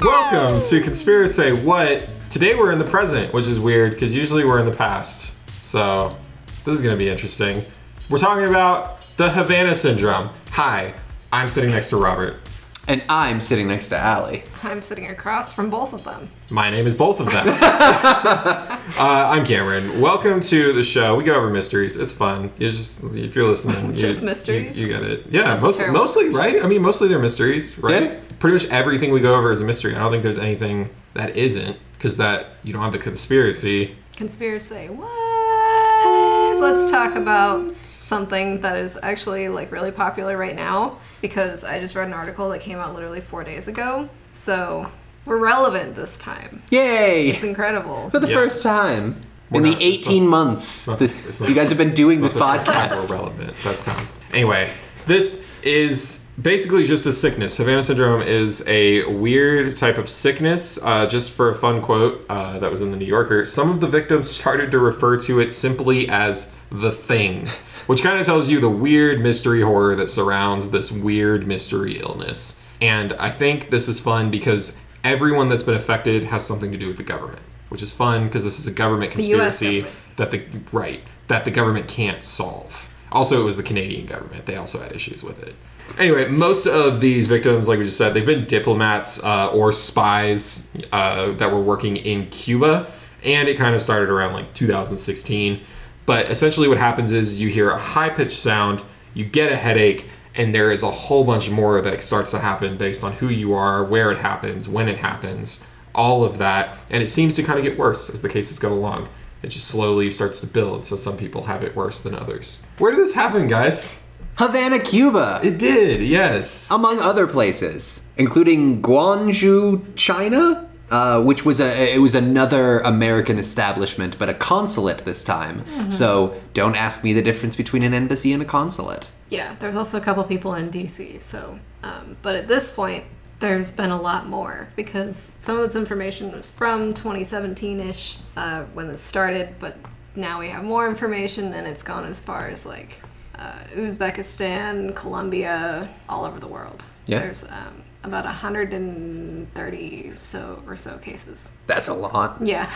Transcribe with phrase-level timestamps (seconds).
[0.00, 2.08] Welcome to Conspiracy What?
[2.30, 5.32] Today we're in the present, which is weird because usually we're in the past.
[5.62, 6.16] So
[6.64, 7.64] this is going to be interesting.
[8.10, 10.30] We're talking about the Havana Syndrome.
[10.50, 10.94] Hi,
[11.32, 12.40] I'm sitting next to Robert.
[12.88, 14.44] And I'm sitting next to Allie.
[14.62, 16.30] I'm sitting across from both of them.
[16.48, 17.46] My name is both of them.
[17.46, 20.00] uh, I'm Cameron.
[20.00, 21.14] Welcome to the show.
[21.14, 21.98] We go over mysteries.
[21.98, 22.50] It's fun.
[22.58, 24.78] You just if you're listening, you- Just you- mysteries?
[24.78, 25.26] You, get it.
[25.28, 26.64] Yeah, That's most, terrible- mostly right.
[26.64, 28.04] I mean, mostly they're mysteries, right?
[28.04, 28.20] Yeah.
[28.38, 29.94] Pretty much everything we go over is a mystery.
[29.94, 33.96] I don't think there's anything that isn't because that you don't have the conspiracy.
[34.16, 34.86] Conspiracy.
[34.88, 36.56] What?
[36.58, 41.94] Let's talk about something that is actually like really popular right now because I just
[41.94, 44.08] read an article that came out literally four days ago.
[44.30, 44.86] So
[45.24, 46.62] we're relevant this time.
[46.70, 47.28] Yay!
[47.30, 48.10] It's incredible.
[48.10, 48.34] For the Yeah.
[48.34, 51.78] first time We're in the not- it's 18 not- months not- not- you guys have
[51.78, 53.08] been doing it's this not the podcast.
[53.10, 53.54] We're relevant.
[53.64, 54.18] That sounds.
[54.32, 54.70] Anyway,
[55.06, 57.56] this is basically just a sickness.
[57.56, 60.78] Havana syndrome is a weird type of sickness.
[60.82, 63.80] Uh, just for a fun quote uh, that was in the New Yorker, some of
[63.80, 67.48] the victims started to refer to it simply as the thing.
[67.88, 72.62] Which kind of tells you the weird mystery horror that surrounds this weird mystery illness.
[72.82, 76.86] And I think this is fun because everyone that's been affected has something to do
[76.86, 80.16] with the government, which is fun because this is a government The conspiracy government.
[80.16, 82.94] that the right that the government can't solve.
[83.10, 85.54] Also, it was the Canadian government; they also had issues with it.
[85.98, 90.70] Anyway, most of these victims, like we just said, they've been diplomats uh, or spies
[90.92, 92.92] uh, that were working in Cuba,
[93.24, 95.62] and it kind of started around like 2016.
[96.08, 100.08] But essentially, what happens is you hear a high pitched sound, you get a headache,
[100.34, 103.52] and there is a whole bunch more that starts to happen based on who you
[103.52, 105.62] are, where it happens, when it happens,
[105.94, 106.78] all of that.
[106.88, 109.10] And it seems to kind of get worse as the cases go along.
[109.42, 112.62] It just slowly starts to build, so some people have it worse than others.
[112.78, 114.06] Where did this happen, guys?
[114.36, 116.70] Havana, Cuba, It did, yes.
[116.70, 124.18] among other places, including Guangzhou, China, uh, which was a it was another American establishment,
[124.18, 125.64] but a consulate this time.
[125.64, 125.90] Mm-hmm.
[125.90, 129.12] So don't ask me the difference between an embassy and a consulate.
[129.28, 131.20] Yeah, there's also a couple people in DC.
[131.20, 133.04] So, um, but at this point,
[133.40, 138.88] there's been a lot more because some of this information was from 2017-ish uh, when
[138.88, 139.76] this started, but
[140.16, 143.00] now we have more information and it's gone as far as like
[143.36, 146.84] uh, Uzbekistan, Colombia, all over the world.
[147.06, 147.20] Yeah.
[147.20, 151.52] There's um, about 130 so or so cases.
[151.66, 152.38] That's a lot.
[152.42, 152.70] Yeah,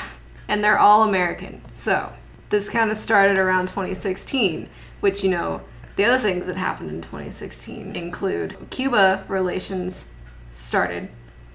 [0.48, 1.62] and they're all American.
[1.72, 2.12] So
[2.50, 4.68] this kind of started around 2016,
[5.00, 5.62] which you know
[5.96, 10.14] the other things that happened in 2016 include Cuba relations
[10.50, 11.08] started,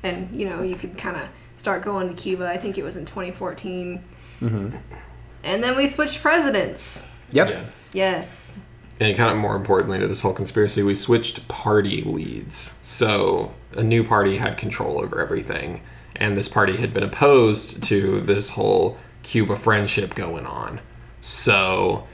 [0.03, 2.49] and you know you could kind of start going to Cuba.
[2.49, 4.03] I think it was in 2014,
[4.41, 4.75] mm-hmm.
[5.43, 7.07] and then we switched presidents.
[7.31, 7.49] Yep.
[7.49, 7.63] Yeah.
[7.93, 8.59] Yes,
[9.00, 12.78] And kind of more importantly to this whole conspiracy, we switched party leads.
[12.81, 15.81] So a new party had control over everything.
[16.16, 20.81] And this party had been opposed to this whole Cuba friendship going on.
[21.22, 22.08] So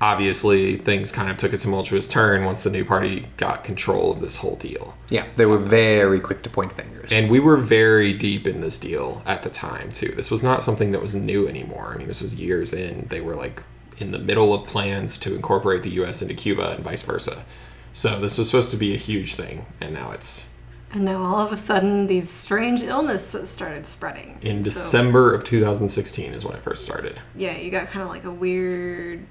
[0.00, 4.20] obviously things kind of took a tumultuous turn once the new party got control of
[4.20, 4.96] this whole deal.
[5.08, 7.10] Yeah, they were very quick to point fingers.
[7.12, 10.08] And we were very deep in this deal at the time, too.
[10.08, 11.92] This was not something that was new anymore.
[11.94, 13.06] I mean, this was years in.
[13.08, 13.62] They were like
[14.00, 17.44] in the middle of plans to incorporate the US into Cuba and vice versa.
[17.92, 20.50] So this was supposed to be a huge thing, and now it's
[20.92, 25.44] and now all of a sudden these strange illnesses started spreading in So- December of
[25.44, 27.20] 2016 is when it first started.
[27.36, 29.26] yeah, you got kind of like a weird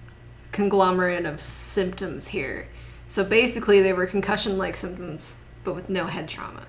[0.51, 2.67] conglomerate of symptoms here.
[3.07, 6.63] So basically, they were concussion like symptoms, but with no head trauma.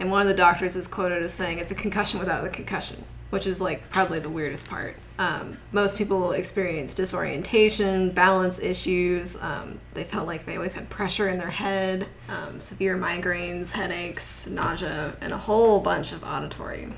[0.00, 3.04] And one of the doctors is quoted as saying it's a concussion without the concussion,
[3.30, 4.96] which is like probably the weirdest part.
[5.18, 9.40] Um, most people experience disorientation, balance issues.
[9.42, 14.46] Um, they felt like they always had pressure in their head, um, severe migraines, headaches,
[14.48, 16.88] nausea, and a whole bunch of auditory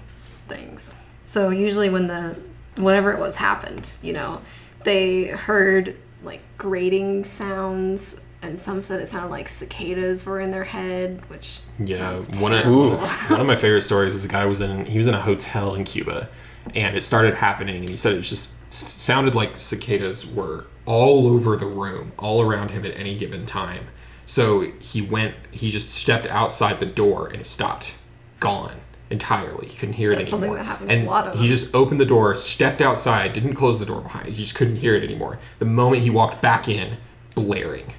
[0.48, 0.97] things.
[1.25, 2.37] So usually when the
[2.76, 4.43] whatever it was happened, you know,
[4.84, 10.64] they heard like grating sounds and some said it sounded like cicadas were in their
[10.64, 12.96] head, which Yeah, one of, terrible.
[12.96, 15.75] one of my favorite stories is a guy was in he was in a hotel
[15.75, 16.28] in Cuba,
[16.75, 21.57] and it started happening, and he said it just sounded like cicadas were all over
[21.57, 23.87] the room, all around him at any given time.
[24.27, 27.97] So he went, he just stepped outside the door and it stopped,
[28.39, 28.77] gone
[29.11, 29.67] entirely.
[29.67, 30.65] He couldn't hear it That's something anymore.
[30.65, 31.49] that happens to a and lot of he them.
[31.49, 34.29] just opened the door, stepped outside, didn't close the door behind.
[34.29, 35.41] He just couldn't hear it anymore.
[35.59, 36.97] The moment he walked back in,
[37.35, 37.93] blaring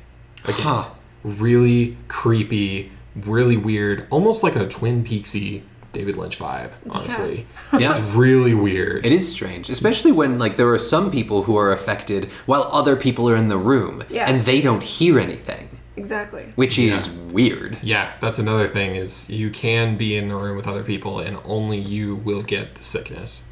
[0.46, 0.56] again.
[0.62, 0.90] Huh.
[1.24, 6.72] Really creepy, really weird, almost like a Twin Peaksy David Lynch vibe.
[6.90, 7.46] Honestly,
[7.78, 7.90] Yeah.
[7.92, 9.06] it's really weird.
[9.06, 12.96] It is strange, especially when like there are some people who are affected while other
[12.96, 14.30] people are in the room Yeah.
[14.30, 16.54] and they don't hear anything, Exactly.
[16.56, 17.78] which is weird.
[17.84, 21.38] Yeah, that's another thing is you can be in the room with other people and
[21.46, 23.44] only you will get the sickness.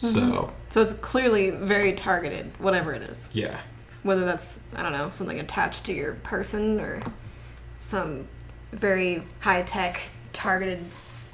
[0.00, 0.06] Mm-hmm.
[0.08, 3.30] So, So it's clearly very targeted, whatever it is.
[3.32, 3.60] yeah.
[4.02, 7.02] Whether that's, I don't know, something attached to your person or
[7.80, 8.28] some
[8.72, 10.00] very high tech
[10.32, 10.84] targeted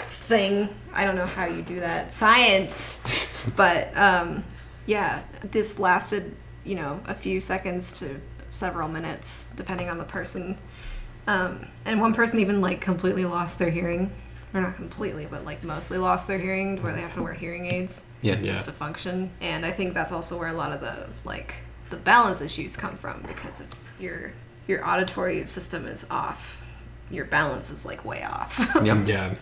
[0.09, 0.69] thing.
[0.93, 2.13] I don't know how you do that.
[2.13, 3.51] Science!
[3.57, 4.45] but um,
[4.87, 6.35] yeah, this lasted,
[6.65, 8.21] you know, a few seconds to
[8.51, 10.59] several minutes, depending on the person.
[11.27, 14.11] Um, and one person even like completely lost their hearing.
[14.55, 17.33] Or not completely, but like mostly lost their hearing to where they have to wear
[17.33, 18.35] hearing aids Yeah.
[18.35, 18.43] Yeah.
[18.43, 19.31] just to function.
[19.41, 21.55] And I think that's also where a lot of the like
[21.89, 23.69] the balance issues come from because if
[23.99, 24.33] your
[24.69, 26.61] your auditory system is off,
[27.11, 28.59] your balance is like way off.
[28.85, 29.07] Yep.
[29.09, 29.35] Yeah.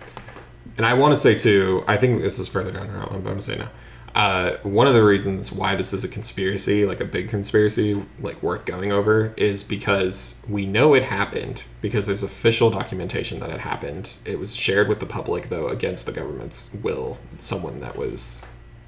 [0.81, 3.17] And I want to say too, I think this is further down the road, but
[3.17, 3.69] I'm going to say now.
[4.15, 8.43] Uh, one of the reasons why this is a conspiracy, like a big conspiracy, like
[8.43, 13.61] worth going over, is because we know it happened because there's official documentation that it
[13.61, 14.15] happened.
[14.25, 17.19] It was shared with the public, though, against the government's will.
[17.37, 18.47] Someone that was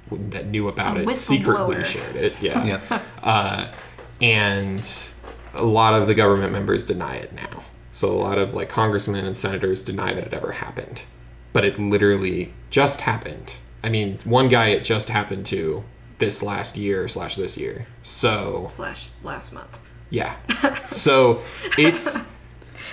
[0.09, 1.85] that knew about it secretly whistleblower.
[1.85, 2.41] shared it.
[2.41, 3.71] Yeah Yeah.
[4.19, 5.11] and
[5.53, 7.61] a lot of the government members deny it now.
[7.91, 11.03] So a lot of like congressmen and senators deny that it ever happened,
[11.53, 13.55] but it literally just happened.
[13.83, 15.83] I mean, one guy it just happened to
[16.17, 17.85] this last year slash this year.
[18.01, 19.79] So Slash last month.
[20.09, 20.35] yeah,
[20.85, 21.41] so
[21.77, 22.29] it's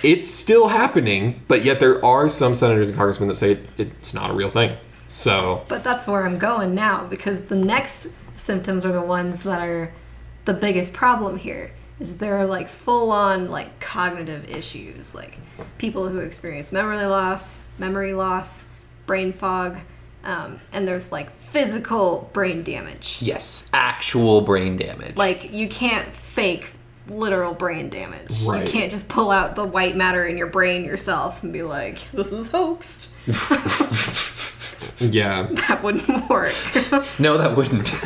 [0.03, 4.31] it's still happening, but yet there are some senators and congressmen that say it's not
[4.31, 4.77] a real thing.
[5.09, 9.61] So But that's where I'm going now because the next symptoms are the ones that
[9.61, 9.93] are
[10.45, 11.71] the biggest problem here.
[12.01, 15.37] Is there are like full on like cognitive issues, like
[15.77, 18.69] people who experience memory loss, memory loss,
[19.05, 19.77] brain fog,
[20.23, 23.19] um, and there's like physical brain damage.
[23.21, 23.69] Yes.
[23.71, 25.15] Actual brain damage.
[25.15, 26.73] Like you can't fake
[27.07, 28.41] literal brain damage.
[28.43, 28.65] Right.
[28.65, 31.99] You can't just pull out the white matter in your brain yourself and be like,
[32.11, 33.09] "This is hoaxed."
[34.99, 36.55] yeah, That wouldn't work.
[37.19, 37.93] No, that wouldn't.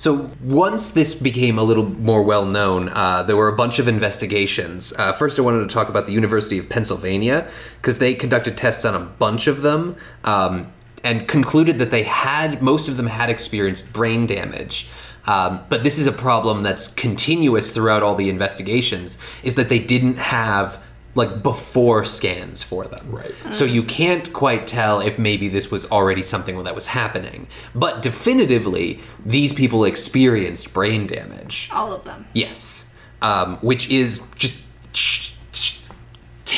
[0.00, 3.86] So once this became a little more well known, uh, there were a bunch of
[3.86, 4.94] investigations.
[4.94, 8.86] Uh, first, I wanted to talk about the University of Pennsylvania because they conducted tests
[8.86, 10.72] on a bunch of them um,
[11.04, 14.88] and concluded that they had most of them had experienced brain damage.
[15.26, 19.78] Um, but this is a problem that's continuous throughout all the investigations: is that they
[19.78, 20.82] didn't have
[21.20, 23.10] like before scans for them.
[23.10, 23.34] Right.
[23.52, 27.46] So you can't quite tell if maybe this was already something that was happening.
[27.74, 31.68] But definitively, these people experienced brain damage.
[31.72, 32.26] All of them.
[32.32, 32.94] Yes.
[33.22, 34.60] Um, which is just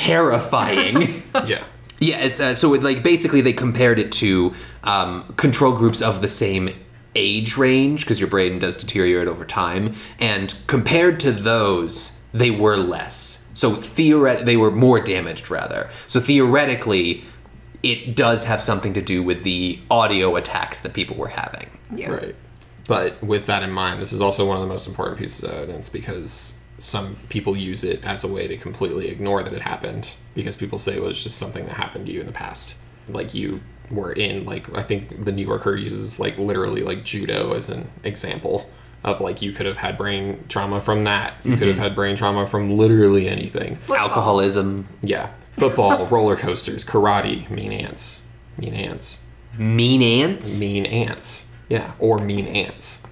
[0.03, 1.23] terrifying.
[1.47, 1.65] yeah,
[2.01, 4.55] yeah, it's, uh, so it, like basically they compared it to
[4.85, 6.71] um, control groups of the same
[7.15, 12.77] age range because your brain does deteriorate over time, and compared to those, they were
[12.77, 13.49] less.
[13.53, 15.91] So theoret they were more damaged rather.
[16.07, 17.25] So theoretically,
[17.83, 21.71] it does have something to do with the audio attacks that people were having.
[21.95, 22.11] Yeah.
[22.11, 22.37] Right.
[22.89, 25.53] But with that in mind, this is also one of the most important pieces of
[25.53, 30.17] evidence because some people use it as a way to completely ignore that it happened
[30.35, 32.77] because people say it was just something that happened to you in the past.
[33.09, 37.53] Like you were in like I think the New Yorker uses like literally like judo
[37.53, 38.69] as an example
[39.05, 41.37] of like you could have had brain trauma from that.
[41.45, 41.83] You could have mm-hmm.
[41.83, 43.77] had brain trauma from literally anything.
[43.77, 43.97] Football.
[43.97, 45.31] Alcoholism, Yeah.
[45.53, 48.23] Football, roller coasters, karate, mean ants.
[48.57, 49.23] Mean ants.
[49.59, 50.61] mean ants.
[50.61, 51.53] Mean ants.
[51.69, 53.03] Yeah, or mean ants.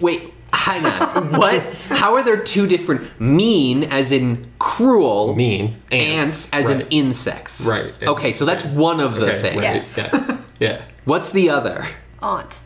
[0.00, 1.32] Wait, hang on.
[1.38, 1.62] what?
[1.88, 5.34] How are there two different mean as in cruel?
[5.34, 7.66] Mean ants, ants, as in insects.
[7.66, 7.94] Right.
[8.02, 9.56] Okay, so that's one of the Okay, things.
[9.56, 9.96] right, Yes.
[9.98, 10.38] Yeah.
[10.60, 10.82] yeah.
[11.04, 11.86] What's the other?
[12.20, 12.60] Aunt.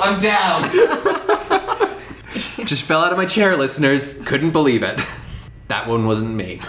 [0.00, 0.70] I'm down.
[2.66, 4.18] Just fell out of my chair, listeners.
[4.24, 5.00] Couldn't believe it.
[5.68, 6.60] That one wasn't me.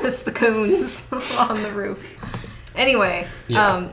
[0.00, 1.06] It's the coons
[1.38, 2.18] on the roof.
[2.74, 3.66] Anyway, Yeah.
[3.66, 3.92] um,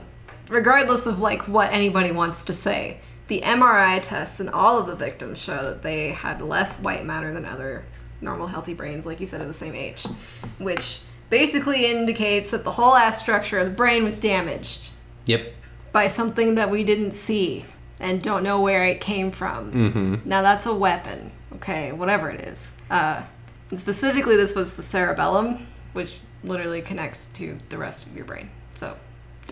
[0.50, 4.96] regardless of like what anybody wants to say, the MRI tests and all of the
[4.96, 7.86] victims show that they had less white matter than other
[8.22, 10.06] normal healthy brains, like you said, of the same age,
[10.60, 11.02] which
[11.40, 14.92] basically indicates that the whole ass structure of the brain was damaged
[15.26, 15.54] Yep.
[15.92, 17.66] by something that we didn't see
[18.00, 19.72] and don't know where it came from.
[19.72, 20.16] Mm-hmm.
[20.30, 22.76] Now that's a weapon, okay, whatever it is.
[22.90, 23.24] Uh,
[23.70, 28.50] and specifically, this was the cerebellum, which literally connects to the rest of your brain.
[28.76, 28.96] So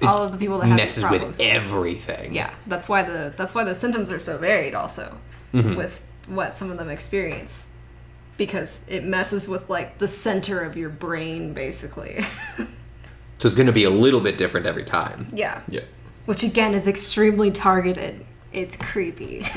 [0.02, 2.34] all of the people that have Messes problems, with everything.
[2.34, 4.74] yeah, that's why the that's why the symptoms are so varied.
[4.76, 5.18] Also,
[5.54, 7.68] with what some of them experience.
[8.38, 12.26] Because it messes with like the center of your brain, basically.
[13.40, 15.28] So it's going to be a little bit different every time.
[15.34, 15.64] yeah.
[15.68, 15.82] Yeah.
[16.28, 18.26] Which again is extremely targeted.
[18.54, 19.46] It's creepy.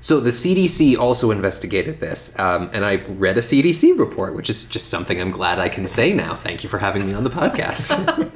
[0.00, 4.64] So the CDC also investigated this, um, and I read a CDC report, which is
[4.64, 6.34] just something I'm glad I can say now.
[6.36, 8.30] Thank you for having me on the podcast.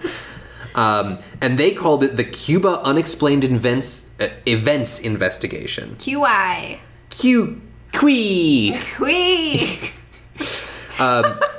[0.75, 5.95] um, and they called it the Cuba Unexplained Events uh, Events Investigation.
[5.95, 6.81] QI.
[7.11, 7.63] Q
[7.93, 8.79] Quee.
[8.97, 9.91] Quee.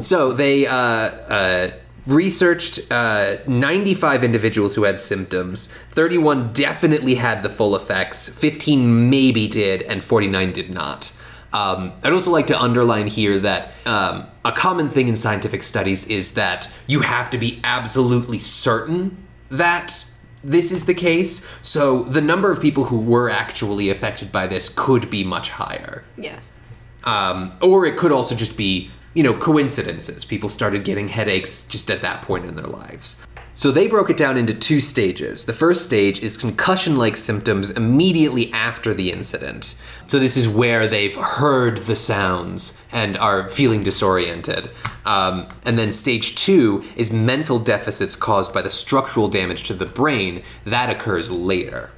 [0.00, 1.70] So they uh, uh,
[2.06, 5.72] researched uh, 95 individuals who had symptoms.
[5.90, 8.28] 31 definitely had the full effects.
[8.28, 11.12] 15 maybe did, and 49 did not.
[11.52, 16.06] Um, I'd also like to underline here that um, a common thing in scientific studies
[16.08, 19.16] is that you have to be absolutely certain
[19.50, 20.04] that
[20.44, 21.46] this is the case.
[21.62, 26.04] So the number of people who were actually affected by this could be much higher
[26.16, 26.60] yes.
[27.04, 31.90] um, or it could also just be you know coincidences people started getting headaches just
[31.90, 33.16] at that point in their lives
[33.54, 35.44] so they broke it down into two stages.
[35.44, 39.80] The first stage is concussion like symptoms immediately after the incident.
[40.06, 44.70] So this is where they've heard the sounds and are feeling disoriented.
[45.06, 49.86] Um, and then stage two is mental deficits caused by the structural damage to the
[49.86, 51.90] brain that occurs later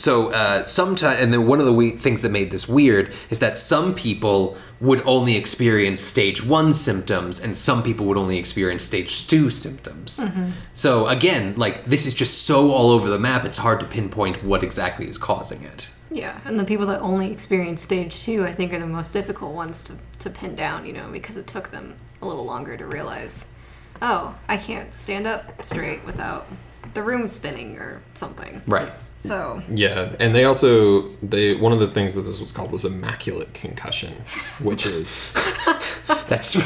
[0.00, 3.38] so uh, sometimes, and then one of the we- things that made this weird is
[3.40, 8.82] that some people would only experience stage one symptoms, and some people would only experience
[8.82, 10.24] stage two symptoms.
[10.72, 14.42] So again, like this is just so all over the map; it's hard to pinpoint
[14.42, 15.92] what exactly is causing it.
[16.10, 19.54] Yeah, and the people that only experience stage two, I think, are the most difficult
[19.54, 22.86] ones to, to pin down, you know, because it took them a little longer to
[22.86, 23.52] realize,
[24.00, 26.46] oh, I can't stand up straight without
[26.94, 28.62] the room spinning or something.
[28.66, 28.92] Right.
[29.18, 32.86] So, Yeah, and they also they one of the things that this was called was
[32.86, 34.14] immaculate concussion,
[34.60, 35.34] which is
[36.28, 36.56] That's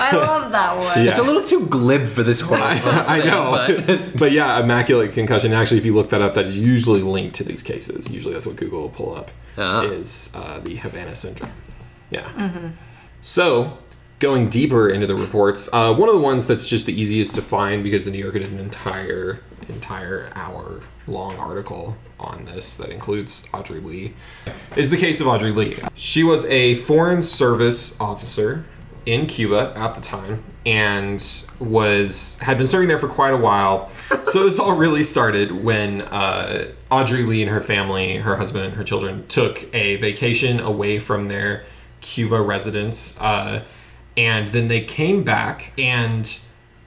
[0.00, 1.04] I love that one.
[1.04, 1.10] Yeah.
[1.10, 2.60] it's a little too glib for this horror.
[2.62, 4.30] I, I know, but.
[4.32, 5.52] yeah, immaculate concussion.
[5.52, 8.10] Actually, if you look that up, that is usually linked to these cases.
[8.10, 9.82] Usually, that's what Google will pull up Ah.
[9.82, 11.50] is uh, the Havana syndrome.
[12.10, 12.70] Yeah.
[13.20, 13.78] So,
[14.18, 17.42] going deeper into the reports, uh, one of the ones that's just the easiest to
[17.42, 22.90] find because the New Yorker did an entire entire hour long article on this that
[22.90, 24.14] includes Audrey Lee
[24.76, 25.76] is the case of Audrey Lee.
[25.94, 28.64] She was a foreign service officer
[29.06, 31.22] in Cuba at the time and
[31.58, 33.90] was had been serving there for quite a while.
[34.24, 38.74] So this all really started when uh, Audrey Lee and her family, her husband and
[38.74, 41.64] her children, took a vacation away from their
[42.00, 43.64] Cuba residence, uh,
[44.16, 46.40] and then they came back and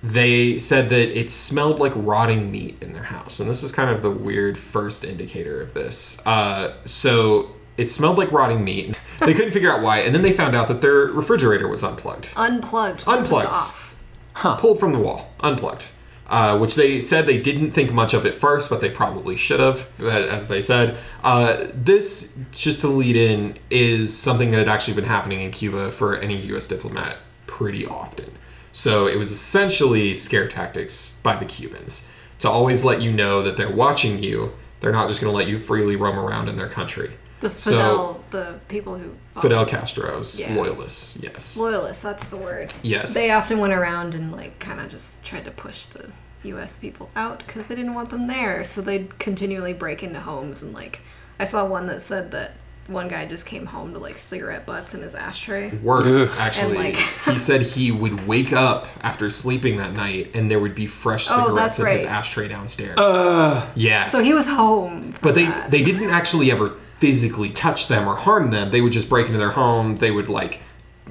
[0.03, 3.89] they said that it smelled like rotting meat in their house, and this is kind
[3.89, 6.21] of the weird first indicator of this.
[6.25, 8.99] Uh, so it smelled like rotting meat.
[9.19, 12.29] They couldn't figure out why, and then they found out that their refrigerator was unplugged
[12.35, 13.03] Unplugged.
[13.07, 13.47] Unplugged.
[13.47, 13.95] off.
[14.35, 15.87] pulled from the wall, unplugged.
[16.27, 19.59] Uh, which they said they didn't think much of at first, but they probably should
[19.59, 20.97] have, as they said.
[21.23, 25.89] Uh, this, just to lead in, is something that had actually been happening in Cuba
[25.91, 26.67] for any U.S.
[26.67, 28.29] diplomat pretty often.
[28.77, 32.07] So it was essentially scare tactics by the Cubans
[32.37, 34.53] to always let you know that they're watching you.
[34.81, 37.17] They're not just going to let you freely roam around in their country.
[37.39, 40.53] The So- Fidel, the people who fought Fidel Castro's Yeah.
[40.53, 41.57] loyalists, yes.
[41.57, 42.71] loyalists, that's the word.
[42.83, 43.15] Yes.
[43.15, 46.11] They often went around and like kind of just tried to push the
[46.43, 46.77] U.S.
[46.77, 48.63] people out because they didn't want them there.
[48.63, 51.01] So they'd continually break into homes and like
[51.39, 52.53] I saw one that said that
[52.87, 55.75] one guy just came home to like cigarette butts in his ashtray.
[55.77, 56.37] Worse, Ugh.
[56.39, 56.77] actually.
[56.77, 60.85] like- he said he would wake up after sleeping that night and there would be
[60.87, 62.97] fresh Oh, cigarettes that's in his ashtray downstairs.
[62.97, 64.05] Uh, yeah.
[64.09, 65.15] So he was home.
[65.21, 65.71] but they that.
[65.71, 68.71] they didn't actually ever physically touch them or harm them.
[68.71, 69.95] They would just break into their home.
[69.97, 70.61] They would like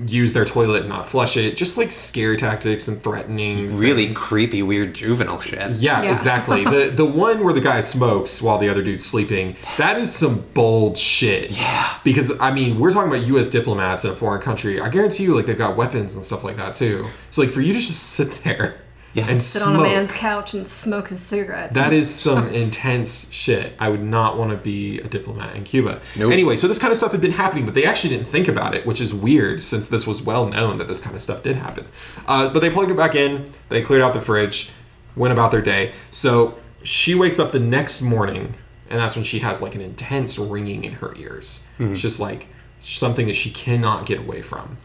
[0.06, 1.56] use their toilet and not flush it.
[1.56, 3.76] Just like scare tactics and threatening.
[3.76, 4.18] really things.
[4.18, 5.72] creepy, weird juvenile shit.
[5.76, 6.12] Yeah, Yeah.
[6.12, 6.64] exactly.
[6.64, 10.44] the the one where the guy smokes while the other dude's sleeping, that is some
[10.54, 11.50] bold shit.
[11.52, 11.94] Yeah.
[12.04, 14.80] Because I mean, we're talking about US diplomats in a foreign country.
[14.80, 17.06] I guarantee you like they've got weapons and stuff like that too.
[17.30, 18.80] So like for you to just sit there
[19.16, 19.28] Yeah.
[19.30, 21.72] and sit smoke on a man's couch and smoke his cigarettes.
[21.74, 23.72] that is some intense shit.
[23.78, 26.02] I would not want to be a diplomat in Cuba.
[26.18, 26.32] Nope.
[26.32, 28.74] Anyway, so this kind of stuff had been happening, but they actually didn't think about
[28.74, 31.56] it, which is weird since this was well known that this kind of stuff did
[31.56, 31.86] happen.
[32.26, 34.70] Uh, but they plugged it back in, they cleared out the fridge,
[35.16, 35.92] went about their day.
[36.10, 38.54] So she wakes up the next morning,
[38.90, 41.66] and that's when she has like an intense ringing in her ears.
[41.78, 42.48] It's just like
[42.80, 44.76] something that she cannot get away from.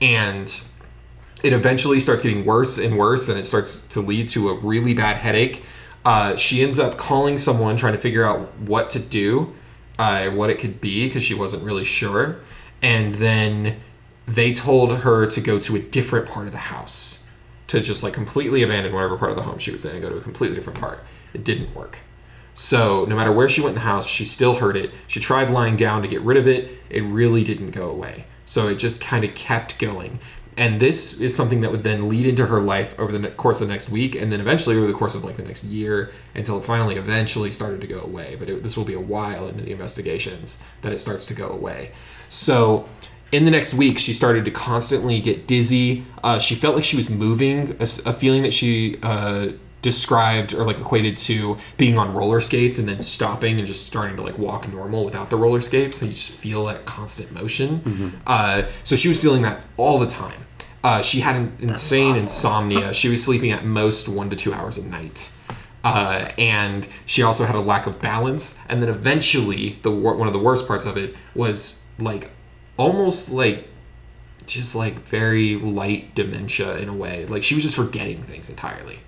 [0.00, 0.62] And
[1.46, 4.94] it eventually starts getting worse and worse and it starts to lead to a really
[4.94, 5.64] bad headache
[6.04, 9.54] uh, she ends up calling someone trying to figure out what to do
[9.98, 12.40] uh, what it could be because she wasn't really sure
[12.82, 13.80] and then
[14.26, 17.26] they told her to go to a different part of the house,
[17.68, 20.10] to just like completely abandon whatever part of the home she was in and go
[20.10, 21.02] to a completely different part.
[21.32, 22.00] It didn't work.
[22.54, 24.90] So no matter where she went in the house, she still heard it.
[25.06, 26.78] She tried lying down to get rid of it.
[26.88, 28.26] It really didn't go away.
[28.44, 30.20] So it just kind of kept going.
[30.58, 33.68] And this is something that would then lead into her life over the course of
[33.68, 36.58] the next week, and then eventually over the course of like the next year, until
[36.58, 38.36] it finally eventually started to go away.
[38.38, 41.48] But it, this will be a while into the investigations that it starts to go
[41.48, 41.92] away.
[42.28, 42.88] So
[43.32, 46.06] in the next week, she started to constantly get dizzy.
[46.22, 49.48] Uh, she felt like she was moving, A feeling that she uh,
[49.82, 54.16] described or like equated to being on roller skates and then stopping and just starting
[54.16, 55.96] to like walk normal without the roller skates.
[55.96, 58.20] So you just feel that constant motion.
[58.26, 60.44] Uh, so she was feeling that all the time.
[60.82, 62.92] Uh, she had an insane insomnia.
[62.92, 65.30] She was sleeping at most one to two hours a night.
[65.84, 68.60] Uh, and she also had a lack of balance.
[68.68, 72.30] And then eventually, the one of the worst parts of it was like
[72.76, 73.68] almost like
[74.46, 77.26] just like very light dementia in a way.
[77.26, 78.98] Like she was just forgetting things entirely.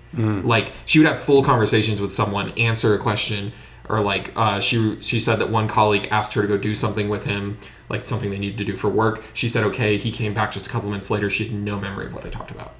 [0.47, 3.51] Like she would have full conversations with someone, answer a question,
[3.87, 7.09] or like uh, she she said that one colleague asked her to go do something
[7.09, 7.57] with him,
[7.89, 9.23] like something they needed to do for work.
[9.33, 9.97] She said okay.
[9.97, 11.29] He came back just a couple minutes later.
[11.29, 12.73] She had no memory of what they talked about.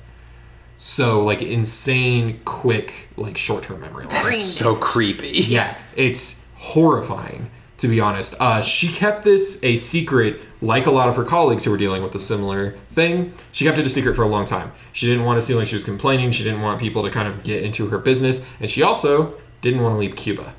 [0.77, 4.23] So like insane, quick, like short term memory loss.
[4.23, 5.29] Brain So creepy.
[5.29, 8.35] Yeah, it's horrifying to be honest.
[8.39, 12.03] Uh, she kept this a secret, like a lot of her colleagues who were dealing
[12.03, 13.33] with a similar thing.
[13.51, 14.71] She kept it a secret for a long time.
[14.91, 16.31] She didn't want to seem like she was complaining.
[16.31, 19.81] She didn't want people to kind of get into her business, and she also didn't
[19.81, 20.53] want to leave Cuba.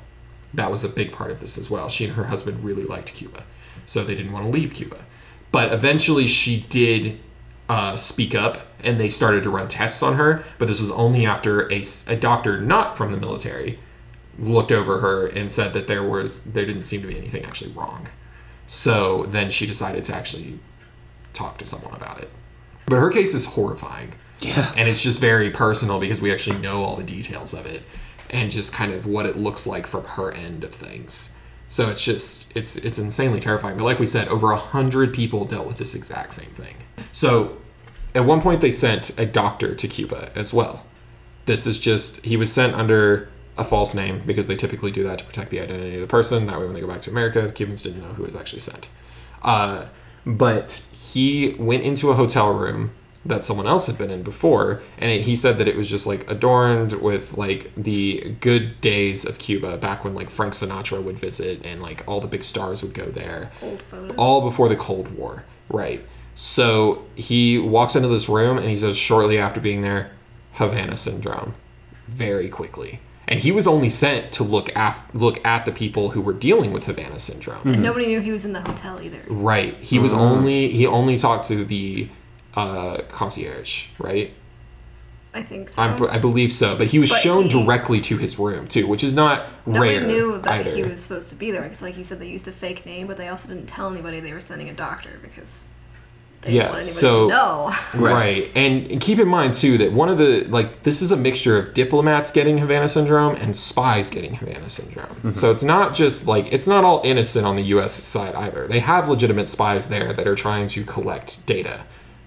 [0.53, 1.87] That was a big part of this as well.
[1.87, 3.43] She and her husband really liked Cuba,
[3.85, 5.05] so they didn't want to leave Cuba.
[5.51, 7.19] But eventually, she did
[7.71, 10.43] uh, speak up and they started to run tests on her.
[10.57, 13.79] But this was only after a doctor not from the military
[14.37, 17.71] looked over her and said that there was there didn't seem to be anything actually
[17.71, 18.07] wrong.
[18.71, 20.57] So then she decided to actually
[21.33, 22.29] talk to someone about it.
[22.85, 24.13] But her case is horrifying.
[24.39, 24.71] Yeah.
[24.77, 27.83] And it's just very personal because we actually know all the details of it
[28.29, 31.37] and just kind of what it looks like from her end of things.
[31.67, 33.75] So it's just it's it's insanely terrifying.
[33.75, 36.77] But like we said, over a hundred people dealt with this exact same thing.
[37.11, 37.57] So
[38.15, 40.85] at one point they sent a doctor to Cuba as well.
[41.45, 43.27] This is just he was sent under
[43.61, 46.45] a false name because they typically do that to protect the identity of the person.
[46.47, 48.59] That way, when they go back to America, the Cubans didn't know who was actually
[48.59, 48.89] sent.
[49.41, 49.85] Uh,
[50.25, 52.91] but he went into a hotel room
[53.23, 56.07] that someone else had been in before, and it, he said that it was just
[56.07, 61.19] like adorned with like the good days of Cuba back when like Frank Sinatra would
[61.19, 64.15] visit and like all the big stars would go there Old photos.
[64.17, 66.03] all before the Cold War, right?
[66.33, 70.11] So he walks into this room and he says, shortly after being there,
[70.53, 71.53] Havana syndrome,
[72.07, 73.01] very quickly.
[73.27, 76.73] And he was only sent to look af- look at the people who were dealing
[76.73, 77.61] with Havana syndrome.
[77.65, 79.21] And nobody knew he was in the hotel either.
[79.27, 79.75] Right.
[79.77, 82.09] He was only he only talked to the
[82.55, 84.33] uh, concierge, right?
[85.33, 85.81] I think so.
[85.81, 86.75] I'm, I believe so.
[86.77, 89.97] But he was But shown he- directly to his room too, which is not Nobody
[89.99, 90.05] rare.
[90.07, 90.75] knew that either.
[90.75, 93.07] he was supposed to be there because, like you said, they used a fake name,
[93.07, 95.67] but they also didn't tell anybody they were sending a doctor because
[96.41, 97.73] they Yeah, want so- know.
[97.93, 98.49] Right.
[98.55, 101.57] And, and keep in mind too that one of the like this is a mixture
[101.57, 105.33] of diplomats getting Havana syndrome and spies getting Havana syndrome.
[105.33, 108.67] So it's not just like it's not all innocent on the US side either.
[108.67, 111.81] They have legitimate spies there that are trying to collect data,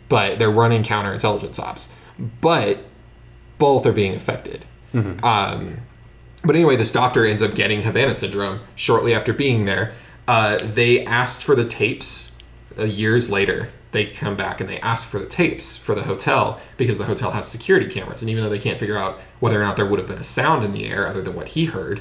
[0.09, 1.93] but they're running counterintelligence ops.
[2.41, 2.79] But
[3.59, 4.65] both are being affected.
[5.25, 5.79] Um,
[6.45, 9.93] but anyway, this doctor ends up getting Havana syndrome shortly after being there.
[10.29, 12.33] Uh, they asked for the tapes
[12.79, 13.71] uh, years later.
[13.95, 17.31] They come back and they ask for the tapes for the hotel because the hotel
[17.31, 18.23] has security cameras.
[18.23, 20.25] And even though they can't figure out whether or not there would have been a
[20.25, 22.01] sound in the air other than what he heard,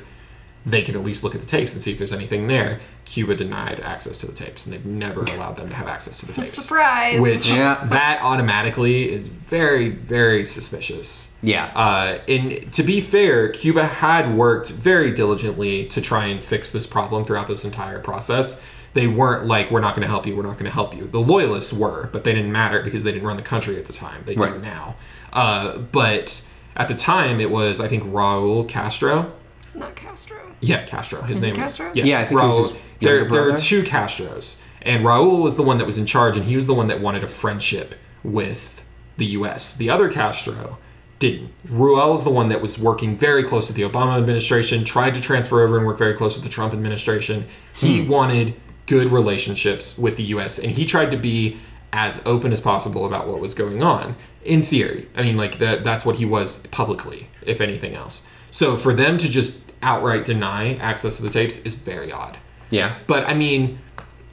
[0.65, 2.79] they can at least look at the tapes and see if there's anything there.
[3.05, 6.25] Cuba denied access to the tapes, and they've never allowed them to have access to
[6.25, 6.47] the tapes.
[6.49, 7.19] Surprise!
[7.21, 7.85] Which Yeah.
[7.85, 11.33] that automatically is very, very suspicious.
[11.43, 11.69] Yeah.
[11.75, 16.87] Uh, and to be fair, Cuba had worked very diligently to try and fix this
[16.87, 18.59] problem throughout this entire process.
[18.93, 21.05] They weren't like, we're not going to help you, we're not going to help you.
[21.05, 23.93] The loyalists were, but they didn't matter because they didn't run the country at the
[23.93, 24.21] time.
[24.25, 24.95] They do now.
[25.31, 26.43] Uh, but
[26.75, 29.33] at the time, it was, I think, Raul Castro.
[29.73, 30.37] Not Castro.
[30.59, 31.21] Yeah, Castro.
[31.23, 31.87] His Is it name Castro?
[31.89, 31.97] was.
[31.97, 32.73] Yeah, Yeah, I think it was Raul.
[32.73, 36.37] his there, there are two Castros, and Raul was the one that was in charge,
[36.37, 38.85] and he was the one that wanted a friendship with
[39.17, 39.75] the U.S.
[39.75, 40.77] The other Castro
[41.19, 41.51] didn't.
[41.67, 45.21] Raul was the one that was working very close with the Obama administration, tried to
[45.21, 47.45] transfer over and work very close with the Trump administration.
[47.73, 48.09] He Hmm.
[48.09, 48.53] wanted
[48.85, 51.57] good relationships with the U.S., and he tried to be
[51.91, 54.15] as open as possible about what was going on.
[54.43, 55.83] In theory, I mean, like that.
[55.83, 58.27] That's what he was publicly, if anything else.
[58.51, 62.37] So for them to just outright deny access to the tapes is very odd.
[62.69, 62.95] yeah.
[63.07, 63.77] But I mean,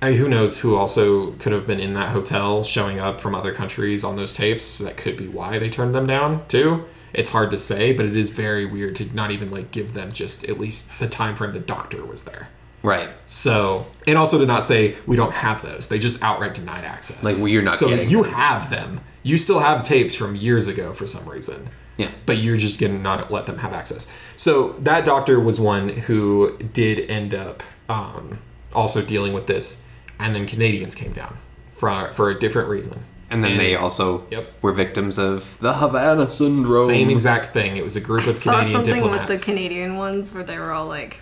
[0.03, 3.35] I mean, who knows who also could have been in that hotel showing up from
[3.35, 4.65] other countries on those tapes.
[4.65, 6.87] So that could be why they turned them down too.
[7.13, 10.13] It's hard to say, but it is very weird to not even like give them
[10.13, 12.49] just at least the time frame the doctor was there.
[12.83, 13.11] Right.
[13.27, 15.89] So, and also to not say we don't have those.
[15.89, 17.23] They just outright denied access.
[17.23, 18.33] Like, well, you're not So getting you them.
[18.33, 19.01] have them.
[19.23, 21.69] You still have tapes from years ago for some reason.
[21.99, 22.11] Yeah.
[22.25, 24.11] But you're just gonna not let them have access.
[24.37, 28.39] So that doctor was one who did end up um,
[28.75, 29.85] also dealing with this,
[30.19, 31.37] and then Canadians came down
[31.71, 33.05] for for a different reason.
[33.33, 34.55] And then they also Yep.
[34.63, 36.87] were victims of the Havana syndrome.
[36.89, 37.77] Same exact thing.
[37.77, 39.29] It was a group of saw Canadian something diplomats.
[39.29, 41.21] with the Canadian ones where they were all like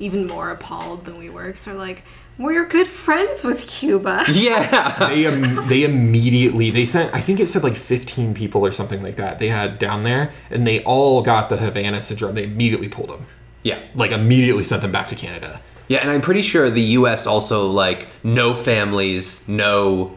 [0.00, 1.44] even more appalled than we were.
[1.46, 2.02] Because they're like,
[2.38, 4.24] we're good friends with Cuba.
[4.32, 5.08] Yeah.
[5.08, 9.02] they im- they immediately they sent I think it said like 15 people or something
[9.02, 12.88] like that they had down there and they all got the Havana syndrome they immediately
[12.88, 13.26] pulled them
[13.62, 13.78] yeah.
[13.94, 17.26] like immediately sent them back to Canada Yeah, and I'm pretty sure the U.S.
[17.26, 20.16] also like no families, no.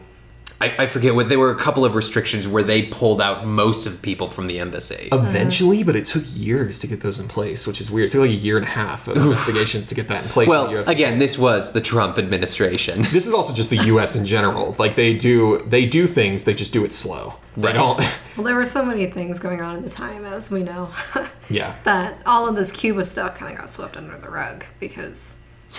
[0.60, 3.86] I, I forget what there were a couple of restrictions where they pulled out most
[3.86, 5.08] of people from the embassy.
[5.12, 8.20] eventually but it took years to get those in place which is weird it took
[8.22, 10.58] like a year and a half of investigations to get that in place in the
[10.62, 10.88] well, US.
[10.88, 13.02] again, this was the Trump administration.
[13.12, 16.54] this is also just the US in general like they do they do things they
[16.54, 17.74] just do it slow they Right.
[17.74, 17.98] don't
[18.36, 20.90] Well, there were so many things going on at the time, as we know,
[21.50, 25.36] yeah that all of this Cuba stuff kind of got swept under the rug because.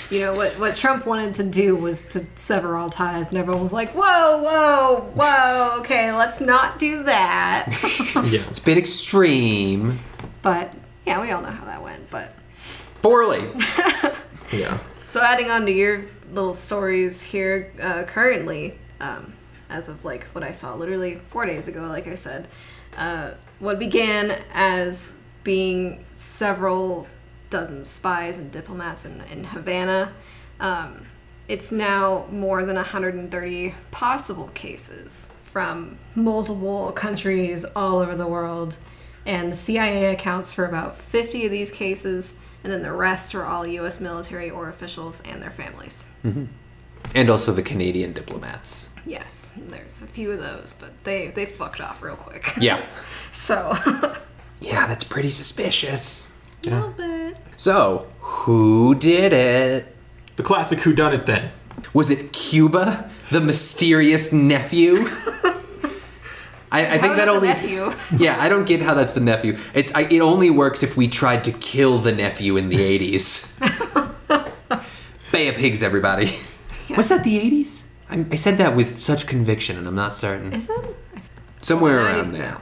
[0.09, 0.59] You know what?
[0.59, 4.41] What Trump wanted to do was to sever all ties, and everyone was like, "Whoa,
[4.43, 5.79] whoa, whoa!
[5.79, 7.67] Okay, let's not do that."
[8.25, 9.99] yeah It's a bit extreme.
[10.41, 10.73] but
[11.05, 12.09] yeah, we all know how that went.
[12.09, 12.33] But
[13.01, 13.47] Poorly.
[14.51, 19.33] yeah So adding on to your little stories here, uh, currently, um,
[19.69, 22.47] as of like what I saw literally four days ago, like I said,
[22.97, 27.07] uh, what began as being several
[27.55, 30.11] dozen spies and diplomats in, in Havana,
[30.59, 31.05] um,
[31.47, 38.75] it's now more than 130 possible cases from multiple countries all over the world.
[39.25, 43.45] And the CIA accounts for about 50 of these cases, and then the rest are
[43.45, 44.01] all U.S.
[44.01, 46.13] military or officials and their families.
[47.15, 48.93] And also the Canadian diplomats.
[49.05, 52.51] Yes, there's a few of those, but they they fucked off real quick.
[52.59, 52.85] Yeah.
[53.31, 53.77] So,
[54.61, 56.34] Yeah, that's pretty suspicious.
[56.67, 57.37] A little bit.
[57.57, 59.95] So, who did it?
[60.35, 61.49] the classic who done it then
[61.93, 65.07] Was it Cuba, the mysterious nephew?
[66.71, 67.47] I, I think that did the only.
[67.47, 67.93] nephew.
[68.17, 69.57] Yeah, I don't get how that's the nephew.
[69.73, 73.57] It's I, it only works if we tried to kill the nephew in the eighties.
[75.31, 76.31] Bay of Pigs, everybody.
[76.97, 77.87] Was that the eighties?
[78.09, 80.53] I, I said that with such conviction, and I'm not certain.
[80.53, 80.95] Is it?
[81.61, 82.51] Somewhere I around don't there.
[82.51, 82.59] know.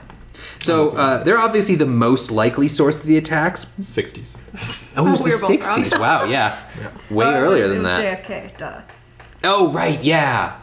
[0.64, 3.66] So uh, they're obviously the most likely source of the attacks.
[3.78, 4.36] 60s
[4.96, 5.84] Oh, it was we the were both wrong.
[5.84, 6.00] '60s.
[6.00, 6.62] Wow, yeah,
[7.10, 8.24] way Oh, it earlier was, than it was that.
[8.24, 8.56] JFK.
[8.56, 8.80] Duh.
[9.44, 10.58] Oh, right, yeah.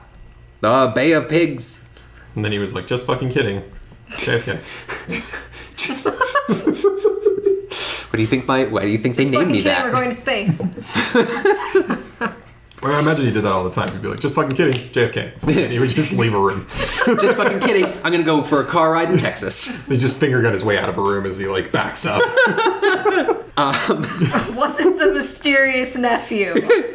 [0.62, 1.82] The Bay of Pigs.
[2.36, 3.62] and then he was like just fucking kidding
[4.12, 4.60] JFK
[5.78, 6.06] Just.
[8.12, 8.46] what do you think?
[8.48, 9.74] My why do you think Just they named fucking me kidding.
[9.74, 9.86] that?
[9.86, 10.62] We're going to space.
[12.82, 13.92] Well, I imagine he did that all the time.
[13.92, 15.34] He'd be like, just fucking kidding, JFK.
[15.44, 16.66] And he would just leave a room.
[17.20, 17.86] Just fucking kidding.
[18.04, 19.86] I'm gonna go for a car ride in Texas.
[19.86, 22.22] They just finger gun his way out of a room as he like backs up,
[23.58, 24.02] um,
[24.56, 26.54] Was it the mysterious nephew?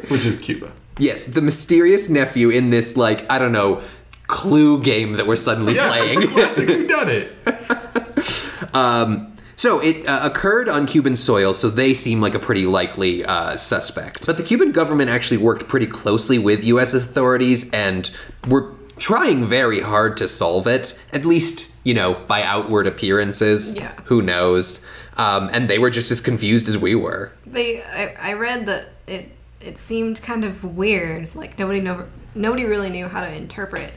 [0.09, 0.71] which is Cuba.
[0.99, 3.83] Yes, the mysterious nephew in this like I don't know
[4.29, 6.23] clue game that we're suddenly Yeah, playing.
[6.23, 8.75] it's a classic who done it.
[8.75, 13.25] Um, So it uh, occurred on Cuban soil, so they seem like a pretty likely
[13.25, 14.27] uh, suspect.
[14.27, 16.93] But the Cuban government actually worked pretty closely with U.S.
[16.93, 18.11] authorities and
[18.47, 23.77] were trying very hard to solve it, at least, you know, by outward appearances.
[23.77, 23.93] Yeah.
[24.05, 24.85] Who knows?
[25.17, 27.33] Um, and they were just as confused as we were.
[27.47, 31.35] They, I, I read that it it seemed kind of weird.
[31.35, 33.93] Like nobody know, nobody really knew how to interpret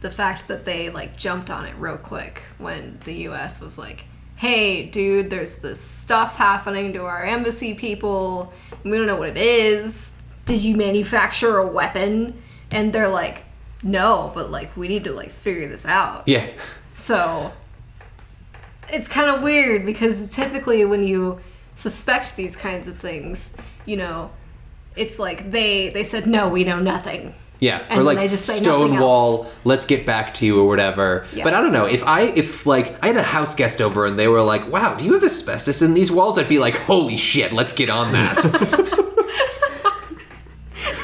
[0.00, 3.60] the fact that they like jumped on it real quick when the U.S.
[3.60, 8.52] was like, "Hey, dude, there's this stuff happening to our embassy people.
[8.82, 10.12] and We don't know what it is.
[10.46, 13.44] Did you manufacture a weapon?" And they're like,
[13.82, 16.48] "No, but like we need to like figure this out." Yeah.
[16.94, 17.52] So
[18.88, 21.40] it's kind of weird because typically when you
[21.74, 24.30] suspect these kinds of things, you know,
[24.96, 27.34] it's like they they said no, we know nothing.
[27.60, 30.66] Yeah, And or like they just say nothing Stonewall, let's get back to you or
[30.66, 31.26] whatever.
[31.32, 31.44] Yeah.
[31.44, 34.18] But I don't know if I if like I had a house guest over and
[34.18, 37.16] they were like, "Wow, do you have asbestos in these walls?" I'd be like, "Holy
[37.16, 38.36] shit, let's get on that."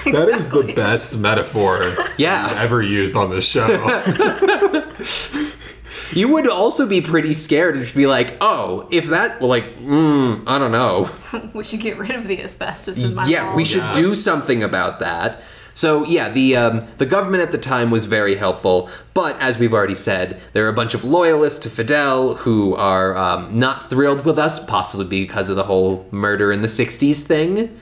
[0.05, 2.53] That is the best metaphor Yeah.
[2.57, 3.69] ever used on this show.
[6.13, 10.43] you would also be pretty scared and just be like, "Oh, if that like, mm,
[10.49, 11.11] I don't know."
[11.55, 13.93] We should get rid of the asbestos in my yeah, we should Yeah.
[13.93, 15.43] do something about that.
[15.81, 19.73] So yeah, the um, the government at the time was very helpful, but as we've
[19.73, 24.27] already said, there are a bunch of loyalists to Fidel who are um, not thrilled
[24.27, 27.81] with us, possibly because of the whole murder in the '60s thing,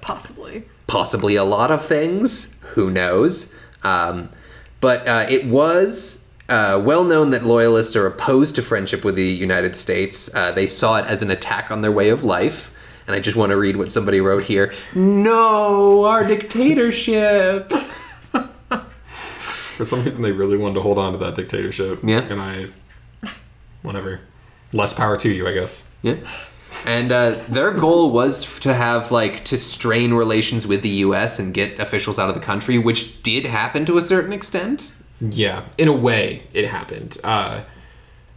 [0.00, 0.64] Possibly.
[0.86, 2.58] possibly a lot of things.
[2.72, 3.54] Who knows?
[3.82, 4.30] Um,
[4.80, 6.28] but uh, it was.
[6.48, 10.34] Uh, well known that loyalists are opposed to friendship with the United States.
[10.34, 12.74] Uh, they saw it as an attack on their way of life.
[13.10, 14.72] And I just want to read what somebody wrote here.
[14.94, 17.72] No, our dictatorship.
[19.76, 21.98] For some reason, they really wanted to hold on to that dictatorship.
[22.04, 22.20] Yeah.
[22.20, 22.68] And I,
[23.82, 24.20] whatever.
[24.72, 25.92] Less power to you, I guess.
[26.02, 26.18] Yeah.
[26.86, 31.40] And uh, their goal was to have, like, to strain relations with the U.S.
[31.40, 34.94] and get officials out of the country, which did happen to a certain extent.
[35.18, 37.18] Yeah, in a way, it happened.
[37.24, 37.62] Uh,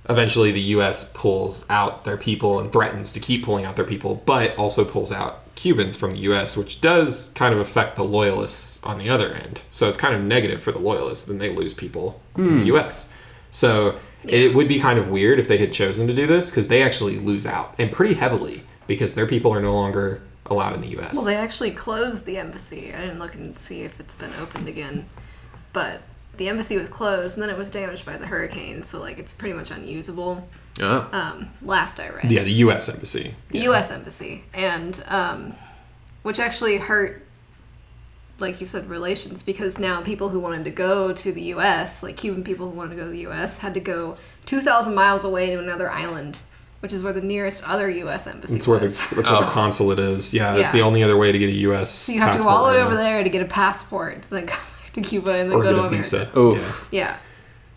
[0.10, 1.12] eventually, the U.S.
[1.14, 5.12] pulls out their people and threatens to keep pulling out their people, but also pulls
[5.12, 9.34] out Cubans from the U.S., which does kind of affect the loyalists on the other
[9.34, 9.62] end.
[9.70, 11.26] So it's kind of negative for the loyalists.
[11.26, 12.68] Then they lose people in the hmm.
[12.68, 13.12] U.S.
[13.52, 16.68] So it would be kind of weird if they had chosen to do this because
[16.68, 20.82] they actually lose out and pretty heavily because their people are no longer allowed in
[20.82, 21.14] the U.S.
[21.14, 22.94] Well, they actually closed the embassy.
[22.94, 25.08] I didn't look and see if it's been opened again,
[25.72, 26.02] but
[26.38, 29.34] the embassy was closed and then it was damaged by the hurricane, so like it's
[29.34, 30.48] pretty much unusable.
[30.82, 31.08] Oh.
[31.12, 32.90] Um, last I read, yeah, the U.S.
[32.90, 33.36] embassy.
[33.50, 33.92] the U.S.
[33.92, 35.54] embassy, and um,
[36.24, 37.24] which actually hurt,
[38.40, 42.18] like you said, relations because now people who wanted to go to the U.S., like
[42.18, 44.16] Cuban people who wanted to go to the U.S., had to go
[44.46, 46.40] two thousand miles away to another island,
[46.80, 48.26] which is where the nearest other U.S.
[48.26, 48.98] embassy That's where the was.
[49.12, 49.52] that's where the Oh.
[49.52, 50.34] consulate is.
[50.34, 50.82] Yeah, that's Yeah.
[50.82, 51.92] the only other way to get a U.S.
[51.92, 54.30] so you have to go all the way over there to get a passport, to
[54.32, 55.96] then come back to Cuba and then or go get to a America.
[55.96, 56.38] visa.
[56.40, 56.88] Oof.
[56.92, 57.00] Yeah.
[57.02, 57.18] Yeah.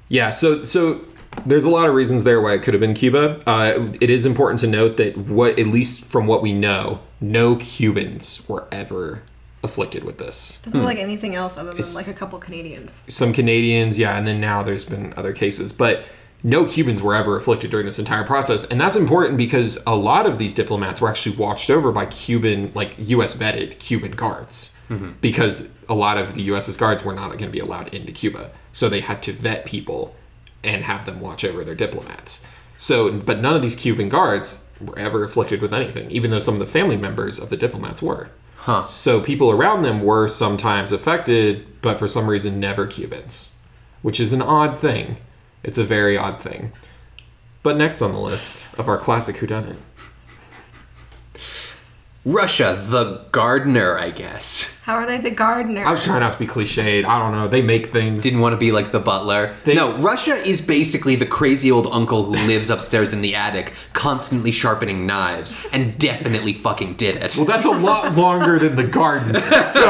[0.09, 1.01] Yeah, so so
[1.45, 3.41] there's a lot of reasons there why it could have been Cuba.
[3.47, 7.57] Uh, it is important to note that what, at least from what we know, no
[7.57, 9.23] Cubans were ever
[9.65, 10.61] afflicted with this.
[10.63, 11.81] Doesn't look like anything else other than Hmm.
[11.81, 13.03] It's- like a couple Canadians.
[13.09, 16.05] Some Canadians, yeah, and then now there's been other cases, but
[16.45, 20.25] no Cubans were ever afflicted during this entire process, and that's important because a lot
[20.27, 23.35] of these diplomats were actually watched over by Cuban, like U.S.
[23.37, 24.77] vetted Cuban guards,
[25.21, 28.51] because a lot of the U.S.'s guards were not going to be allowed into Cuba,
[28.73, 30.15] so they had to vet people
[30.65, 32.45] and have them watch over their diplomats.
[32.77, 36.55] So, but none of these Cuban guards were ever afflicted with anything, even though some
[36.55, 38.31] of the family members of the diplomats were.
[38.59, 38.83] Huh.
[38.83, 43.57] So people around them were sometimes affected, but for some reason never Cubans,
[44.03, 45.19] which is an odd thing.
[45.63, 46.73] It's a very odd thing.
[47.63, 49.77] But next on the list of our classic whodunit,
[52.27, 54.81] Russia, the gardener, I guess.
[54.83, 55.85] How are they the gardener?
[55.85, 57.05] I was trying not to be cliched.
[57.05, 57.47] I don't know.
[57.47, 58.25] They make things.
[58.25, 59.55] Didn't want to be like the butler.
[59.65, 63.75] They- no, Russia is basically the crazy old uncle who lives upstairs in the attic,
[63.93, 67.37] constantly sharpening knives, and definitely fucking did it.
[67.37, 69.41] Well, that's a lot longer than the gardener.
[69.63, 69.87] So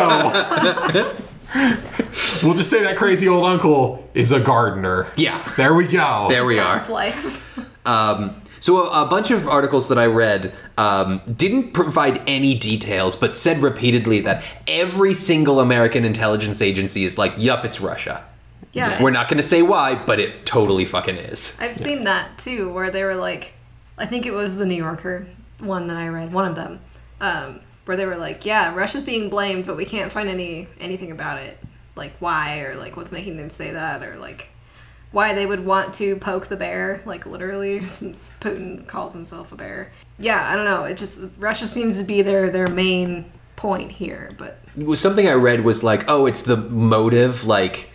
[2.46, 5.11] we'll just say that crazy old uncle is a gardener.
[5.16, 5.42] Yeah.
[5.57, 6.27] There we go.
[6.29, 6.75] There we are.
[6.79, 7.87] Best life.
[7.87, 13.17] Um, so a, a bunch of articles that I read um, didn't provide any details,
[13.17, 18.25] but said repeatedly that every single American intelligence agency is like, "Yup, it's Russia."
[18.73, 19.03] Yeah.
[19.03, 21.59] We're not going to say why, but it totally fucking is.
[21.62, 23.55] I've seen that too, where they were like,
[23.97, 25.27] I think it was the New Yorker
[25.59, 26.81] one that I read, one of them,
[27.21, 31.11] um, where they were like, yeah, Russia's being blamed, but we can't find any anything
[31.11, 31.59] about it,
[31.95, 34.51] like why or like what's making them say that or like
[35.16, 39.57] why they would want to poke the bear, like literally, since Putin calls himself a
[39.57, 39.90] bear.
[40.18, 40.85] Yeah, I don't know.
[40.85, 43.24] It just Russia seems to be their their main
[43.57, 44.59] point here, but
[44.94, 47.90] Something I read was like, "Oh, it's the motive, like."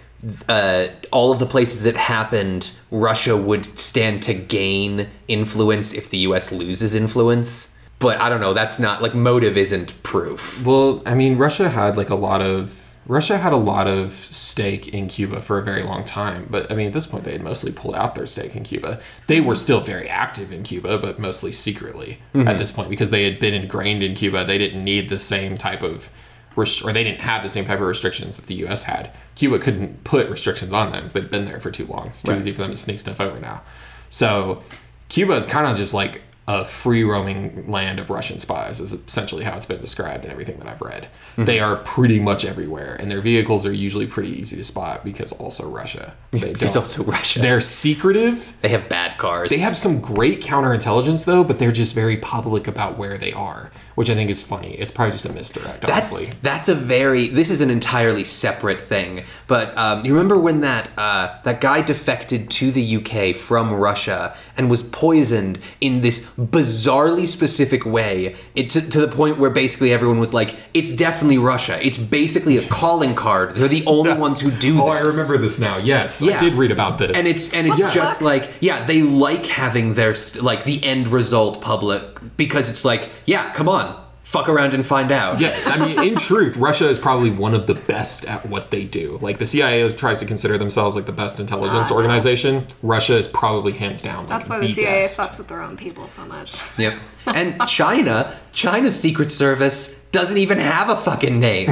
[0.48, 6.20] Uh, all of the places that happened, Russia would stand to gain influence if the
[6.30, 6.52] U.S.
[6.52, 7.76] loses influence.
[7.98, 8.54] But I don't know.
[8.54, 10.64] That's not like motive isn't proof.
[10.64, 14.88] Well, I mean, Russia had like a lot of Russia had a lot of stake
[14.90, 17.44] in Cuba for a very long time, but I mean, at this point, they had
[17.44, 19.02] mostly pulled out their stake in Cuba.
[19.28, 22.58] They were still very active in Cuba, but mostly secretly at mm-hmm.
[22.58, 24.46] this point because they had been ingrained in Cuba.
[24.46, 26.12] They didn't need the same type of
[26.56, 28.84] rest- or they didn't have the same type of restrictions that the U.S.
[28.84, 29.12] had.
[29.36, 32.08] Cuba couldn't put restrictions on them because they'd been there for too long.
[32.08, 33.64] It's too easy for them to sneak stuff over now.
[34.10, 34.62] So
[35.10, 39.44] Cuba is kind of just like a free roaming land of Russian spies, is essentially
[39.44, 41.04] how it's been described in everything that I've read.
[41.04, 41.46] Mm-hmm.
[41.46, 45.32] They are pretty much everywhere, and their vehicles are usually pretty easy to spot because
[45.34, 46.16] also Russia.
[46.32, 46.76] They don't.
[46.76, 47.40] also Russia.
[47.40, 48.58] They're secretive.
[48.62, 49.52] They have bad cars.
[49.52, 53.72] They have some great counterintelligence though, but they're just very public about where they are.
[53.96, 54.72] Which I think is funny.
[54.74, 56.32] It's probably just a misdirect, That's honestly.
[56.42, 57.28] that's a very.
[57.28, 59.24] This is an entirely separate thing.
[59.48, 64.36] But um, you remember when that uh, that guy defected to the UK from Russia
[64.58, 68.36] and was poisoned in this bizarrely specific way?
[68.56, 71.80] It's to the point where basically everyone was like, "It's definitely Russia.
[71.86, 73.56] It's basically a calling card.
[73.56, 75.78] They're the only ones who do Oh, this." I remember this now.
[75.78, 77.18] Yes, I did read about this.
[77.18, 78.22] and it's and it's What just fuck?
[78.22, 82.02] like yeah they like having their st- like the end result public
[82.38, 83.91] because it's like yeah come on
[84.32, 87.68] fuck around and find out Yeah, I mean, in truth, Russia is probably one of
[87.68, 89.18] the best at what they do.
[89.22, 92.66] Like the CIA tries to consider themselves like the best intelligence Ah, organization.
[92.82, 94.20] Russia is probably hands down.
[94.20, 95.20] Like, That's why the CIA best.
[95.20, 96.62] fucks with their own people so much.
[96.78, 96.98] Yep.
[97.26, 101.72] And China, China's secret service doesn't even have a fucking name.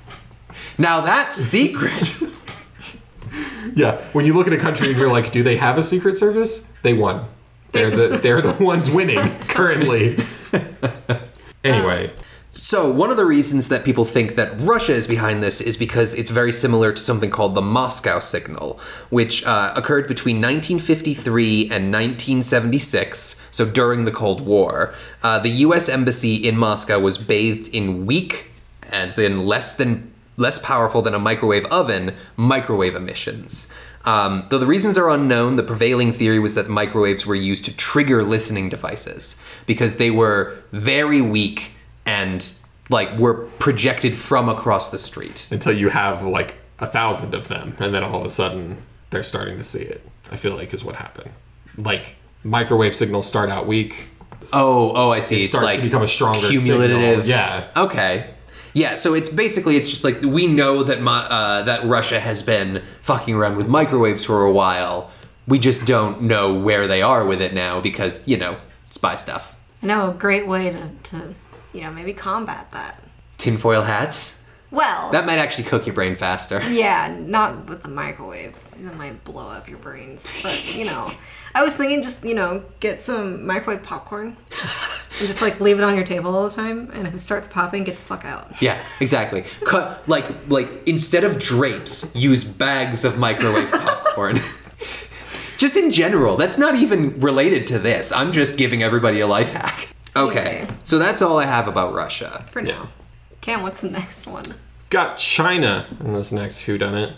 [0.78, 2.16] now that's secret.
[3.74, 6.16] Yeah, when you look at a country and you're like, do they have a secret
[6.16, 6.72] service?
[6.82, 7.26] They won.
[7.72, 9.18] They're the they're the ones winning
[9.48, 10.16] currently.
[11.74, 12.10] Anyway,
[12.52, 16.14] So, one of the reasons that people think that Russia is behind this is because
[16.14, 21.92] it's very similar to something called the Moscow Signal, which uh, occurred between 1953 and
[21.92, 24.94] 1976, so during the Cold War.
[25.22, 28.50] Uh, the US Embassy in Moscow was bathed in weak,
[28.90, 33.72] as in less than less powerful than a microwave oven, microwave emissions.
[34.06, 37.76] Um, though the reasons are unknown, the prevailing theory was that microwaves were used to
[37.76, 41.72] trigger listening devices because they were very weak
[42.06, 42.52] and
[42.88, 45.48] like were projected from across the street.
[45.50, 48.76] until you have like a thousand of them, and then all of a sudden
[49.10, 50.06] they're starting to see it.
[50.30, 51.30] I feel like is what happened.
[51.76, 52.14] Like
[52.44, 54.08] microwave signals start out weak.
[54.52, 55.36] Oh, oh, I see.
[55.36, 56.96] It it's starts like to become a stronger cumulative.
[56.98, 57.26] signal.
[57.26, 57.68] Yeah.
[57.76, 58.30] Okay.
[58.76, 62.82] Yeah, so it's basically it's just like we know that uh, that Russia has been
[63.00, 65.10] fucking around with microwaves for a while.
[65.48, 68.58] We just don't know where they are with it now because you know
[68.90, 69.56] spy stuff.
[69.82, 71.34] I know a great way to, to
[71.72, 73.02] you know, maybe combat that.
[73.38, 74.44] Tinfoil hats.
[74.70, 76.60] Well, That might actually cook your brain faster.
[76.70, 78.56] yeah, not with the microwave.
[78.82, 80.32] That might blow up your brains.
[80.42, 81.10] But, you know,
[81.54, 84.36] I was thinking just, you know, get some microwave popcorn
[85.18, 86.90] and just, like, leave it on your table all the time.
[86.92, 88.60] And if it starts popping, get the fuck out.
[88.60, 89.44] Yeah, exactly.
[89.64, 94.38] Cut like like instead of drapes, use bags of microwave popcorn.
[95.58, 98.12] just in general, that's not even related to this.
[98.12, 99.88] I'm just giving everybody a life hack.
[100.14, 100.66] Okay, Okay.
[100.84, 102.44] so that's all I have about Russia.
[102.50, 102.88] For now.
[103.40, 104.44] Cam, what's the next one?
[104.90, 107.16] Got China in this next Who Done It,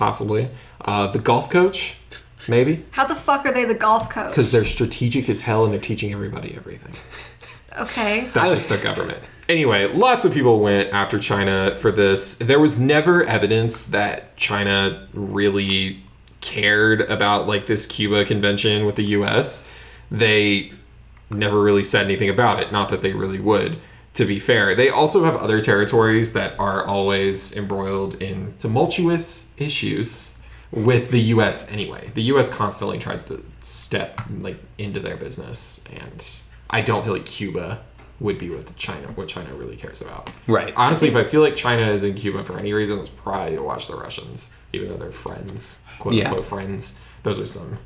[0.00, 0.48] possibly.
[0.80, 1.98] Uh, the golf coach,
[2.48, 4.30] maybe, How the fuck are they the golf coach?
[4.30, 6.96] because they're strategic as hell and they're teaching everybody everything.
[7.78, 8.30] Okay.
[8.32, 9.18] That's just their government.
[9.48, 12.36] Anyway, lots of people went after China for this.
[12.36, 16.02] There was never evidence that China really
[16.40, 19.70] cared about like this Cuba convention with the US.
[20.10, 20.72] They
[21.28, 23.76] never really said anything about it, not that they really would.
[24.14, 30.36] To be fair, they also have other territories that are always embroiled in tumultuous issues
[30.72, 32.10] with the US anyway.
[32.14, 36.24] The US constantly tries to step like into their business and
[36.70, 37.80] I don't feel like Cuba
[38.20, 40.30] would be what China what China really cares about.
[40.46, 40.72] Right.
[40.76, 43.62] Honestly, if I feel like China is in Cuba for any reason, it's probably to
[43.62, 46.28] watch the Russians, even though they're friends, quote Yeah.
[46.28, 47.00] unquote friends.
[47.22, 47.78] Those are some.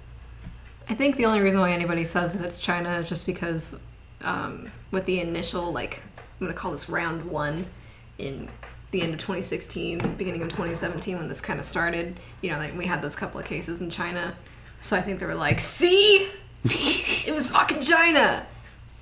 [0.89, 3.83] I think the only reason why anybody says that it's China is just because
[4.23, 6.03] um, with the initial, like,
[6.41, 7.67] I'm going to call this round one
[8.19, 8.49] in
[8.91, 12.77] the end of 2016, beginning of 2017, when this kind of started, you know, like
[12.77, 14.35] we had those couple of cases in China.
[14.81, 16.29] So I think they were like, see?
[16.65, 18.47] it was fucking China!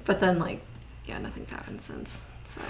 [0.05, 0.61] But then, like,
[1.05, 2.31] yeah, nothing's happened since.
[2.45, 2.61] So.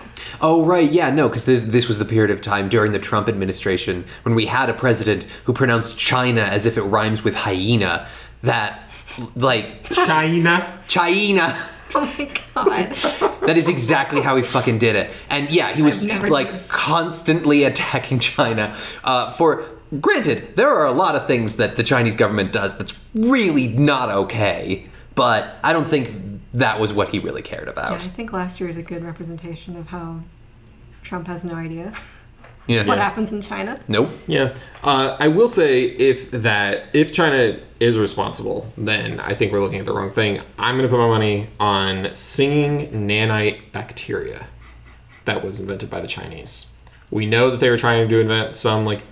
[0.40, 3.28] Oh right, yeah, no, because this this was the period of time during the Trump
[3.28, 8.06] administration when we had a president who pronounced China as if it rhymes with hyena.
[8.42, 8.90] That
[9.36, 10.80] like China.
[10.88, 11.68] China.
[12.54, 13.40] Oh my god.
[13.46, 15.10] That is exactly how he fucking did it.
[15.30, 18.76] And yeah, he was like constantly attacking China.
[19.02, 19.66] Uh, for
[20.00, 24.08] granted, there are a lot of things that the Chinese government does that's really not
[24.10, 24.86] okay.
[25.14, 26.10] But I don't think
[26.54, 27.68] that was what he really cared
[28.04, 30.20] Yeah, I think last year is a good representation of how
[31.02, 31.94] Trump has no idea
[32.66, 32.84] Yeah.
[32.86, 33.80] what happens in China.
[33.88, 34.10] Nope.
[34.26, 34.52] Yeah,
[34.84, 39.80] uh, I will say if that if China is responsible, then I think we're looking
[39.80, 40.40] at the wrong thing.
[40.58, 44.46] I'm going to put my money on singing nanite bacteria
[45.24, 46.66] that was invented by the Chinese.
[47.10, 49.02] We know that they were trying to invent some like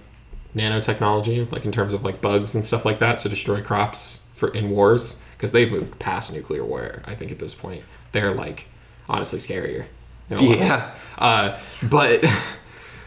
[0.54, 4.48] nanotechnology, like in terms of like bugs and stuff like that, to destroy crops for
[4.54, 7.02] in wars because they've moved past nuclear war.
[7.04, 8.66] I think at this point they're like
[9.08, 9.87] honestly scarier.
[10.29, 10.75] in a lot of Yeah.
[10.77, 10.96] ways.
[11.18, 11.58] Uh,
[11.88, 12.25] but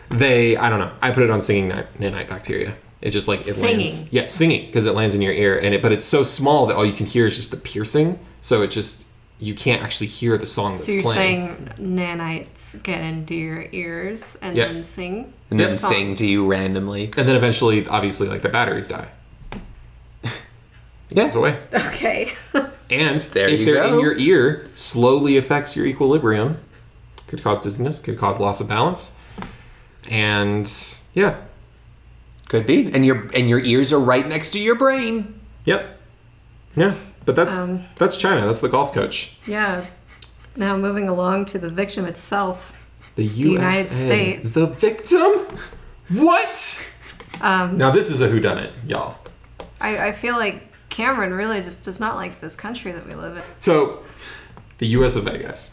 [0.10, 0.92] they I don't know.
[1.02, 2.76] I put it on singing ni- nanite bacteria.
[3.02, 3.78] It just like it Singing.
[3.80, 4.14] lands.
[4.14, 6.76] Yeah, singing because it lands in your ear, and it but it's so small that
[6.76, 8.18] all you can hear is just the piercing.
[8.42, 9.06] So it just
[9.40, 11.70] you can't actually hear the song that's So you're playing.
[11.78, 14.68] saying nanites get into your ears and Yeah.
[14.72, 15.34] then sing?
[15.50, 17.06] And then the sing to you randomly.
[17.18, 19.10] and then eventually, obviously, like the batteries die.
[21.10, 21.24] Yeah.
[21.26, 21.60] Goes away.
[21.74, 22.32] Okay.
[22.90, 23.94] And There if you they're go.
[23.96, 26.58] in your ear, slowly affects your equilibrium.
[27.28, 29.18] Could cause dizziness, could cause loss of balance.
[30.10, 30.72] And
[31.14, 31.42] yeah.
[32.50, 32.92] Could be.
[32.94, 35.40] And your and your ears are right next to your brain.
[35.66, 36.00] Yep.
[36.76, 36.94] Yeah.
[37.26, 38.46] But that's Um, that's China.
[38.46, 39.38] That's the golf coach.
[39.48, 39.86] yeah.
[40.56, 42.74] Now moving along to the victim itself.
[43.16, 44.54] The, United States.
[44.54, 45.48] The victim?
[46.10, 46.88] What?
[47.42, 49.18] Um, Now this is a whodunit, y'all.
[49.82, 53.38] I, I feel like Cameron really just does not like this country that we live
[53.38, 53.44] in.
[53.58, 54.04] So,
[54.78, 55.16] the U.S.
[55.16, 55.72] of A, guys,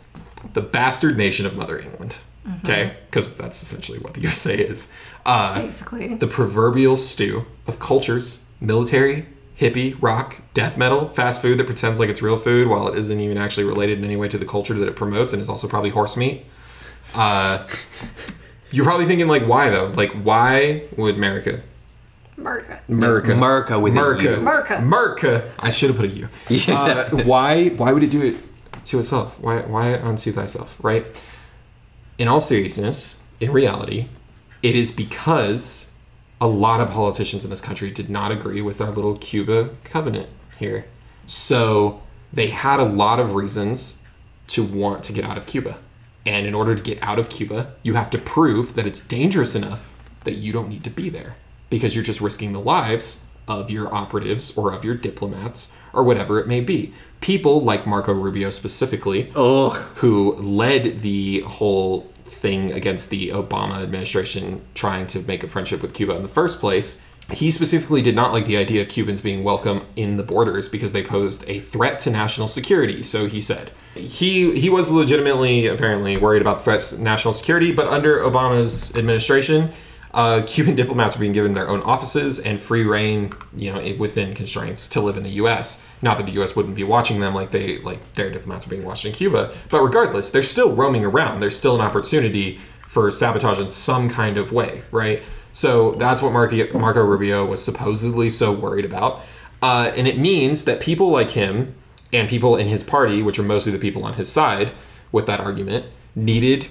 [0.54, 2.18] the bastard nation of Mother England.
[2.58, 4.92] Okay, because that's essentially what the USA is.
[5.26, 6.14] Uh, Basically.
[6.14, 9.26] the proverbial stew of cultures, military,
[9.58, 13.20] hippie, rock, death metal, fast food that pretends like it's real food while it isn't
[13.20, 15.68] even actually related in any way to the culture that it promotes and is also
[15.68, 16.44] probably horse meat.
[17.14, 17.66] Uh,
[18.70, 19.88] you're probably thinking like, why though?
[19.88, 21.62] Like, why would America?
[22.38, 22.80] America.
[22.88, 23.32] America.
[23.32, 24.22] America with a America.
[24.22, 24.34] U.
[24.36, 24.76] America.
[24.76, 25.52] America.
[25.58, 26.28] I should have put a U.
[26.68, 27.68] Uh, why?
[27.68, 28.36] Why would it do it
[28.86, 29.38] to itself?
[29.40, 29.60] Why?
[29.60, 30.82] Why unto thyself?
[30.82, 31.04] Right.
[32.20, 34.04] In all seriousness, in reality,
[34.62, 35.94] it is because
[36.38, 40.28] a lot of politicians in this country did not agree with our little Cuba covenant
[40.58, 40.84] here.
[41.24, 44.02] So they had a lot of reasons
[44.48, 45.78] to want to get out of Cuba.
[46.26, 49.54] And in order to get out of Cuba, you have to prove that it's dangerous
[49.54, 49.90] enough
[50.24, 51.36] that you don't need to be there
[51.70, 56.38] because you're just risking the lives of your operatives or of your diplomats or whatever
[56.38, 56.94] it may be.
[57.20, 59.72] People like Marco Rubio specifically Ugh.
[59.96, 65.92] who led the whole thing against the Obama administration trying to make a friendship with
[65.92, 67.02] Cuba in the first place.
[67.32, 70.92] He specifically did not like the idea of Cubans being welcome in the borders because
[70.92, 73.02] they posed a threat to national security.
[73.02, 77.86] So he said he he was legitimately apparently worried about threats to national security, but
[77.86, 79.70] under Obama's administration,
[80.12, 84.34] uh, Cuban diplomats were being given their own offices and free reign, you know, within
[84.34, 85.86] constraints to live in the U.S.
[86.02, 86.56] Not that the U.S.
[86.56, 89.82] wouldn't be watching them like they like their diplomats are being watched in Cuba, but
[89.82, 91.40] regardless, they're still roaming around.
[91.40, 92.58] There's still an opportunity
[92.88, 95.22] for sabotage in some kind of way, right?
[95.52, 99.22] So that's what Marco, Marco Rubio was supposedly so worried about,
[99.62, 101.74] uh, and it means that people like him
[102.12, 104.72] and people in his party, which are mostly the people on his side
[105.12, 105.86] with that argument,
[106.16, 106.66] needed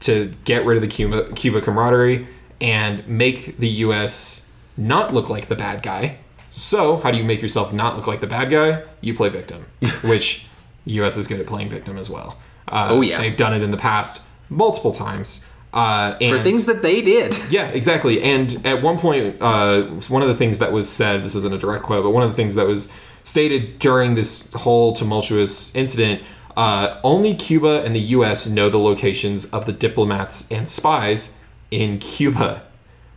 [0.00, 2.26] to get rid of the Cuba, Cuba camaraderie
[2.62, 4.48] and make the U.S.
[4.76, 6.18] not look like the bad guy.
[6.50, 8.84] So, how do you make yourself not look like the bad guy?
[9.00, 9.66] You play victim,
[10.02, 10.46] which
[10.86, 11.16] the U.S.
[11.16, 12.38] is good at playing victim as well.
[12.68, 13.18] Uh, Oh, yeah.
[13.20, 15.44] they've done it in the past multiple times.
[15.74, 17.34] Uh, and For things that they did.
[17.50, 18.22] yeah, exactly.
[18.22, 21.58] And at one point, uh, one of the things that was said, this isn't a
[21.58, 22.92] direct quote, but one of the things that was
[23.22, 26.22] stated during this whole tumultuous incident,
[26.58, 28.46] uh, only Cuba and the U.S.
[28.48, 31.38] know the locations of the diplomats and spies
[31.72, 32.62] in Cuba.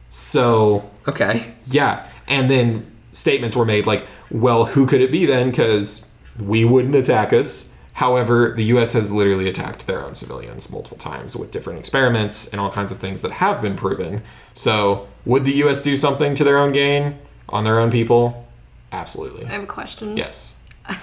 [0.10, 1.54] So, Okay.
[1.68, 2.08] yeah.
[2.28, 5.52] And then statements were made like, well, who could it be then?
[5.52, 6.06] Because
[6.40, 7.74] we wouldn't attack us.
[7.94, 12.60] However, the US has literally attacked their own civilians multiple times with different experiments and
[12.60, 14.22] all kinds of things that have been proven.
[14.54, 18.48] So, would the US do something to their own gain on their own people?
[18.92, 19.46] Absolutely.
[19.46, 20.18] I have a question.
[20.18, 20.54] Yes.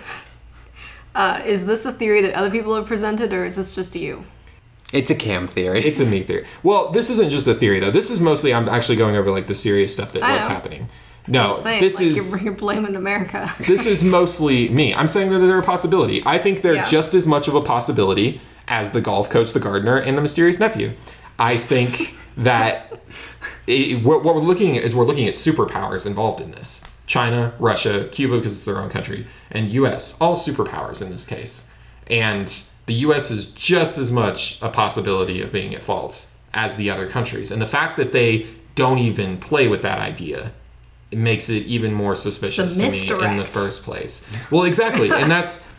[1.15, 4.25] Uh, is this a theory that other people have presented, or is this just you?
[4.93, 5.81] It's a cam theory.
[5.85, 6.45] It's a me theory.
[6.63, 7.91] Well, this isn't just a theory though.
[7.91, 10.55] This is mostly I'm actually going over like the serious stuff that I was know.
[10.55, 10.89] happening.
[11.29, 13.53] No, saying, this like, is you're, you're blaming America.
[13.67, 14.93] this is mostly me.
[14.93, 16.23] I'm saying that they're a possibility.
[16.27, 16.85] I think they're Yeah.
[16.89, 20.59] just as much of a possibility as the golf coach, the gardener, and the mysterious
[20.59, 20.93] nephew.
[21.39, 23.01] I think that
[23.67, 26.85] it, what, what we're looking at is we're looking at superpowers involved in this.
[27.07, 30.17] China, Russia, Cuba because it's their own country, and U.S.
[30.21, 31.69] all superpowers in this case.
[32.11, 32.63] And
[32.93, 33.31] the U.S.
[33.31, 37.51] is just as much a possibility of being at fault as the other countries.
[37.51, 40.53] And the fact that they don't even play with that idea
[41.11, 44.27] it makes it even more suspicious to me in the first place.
[44.51, 45.71] Well, exactly, and that's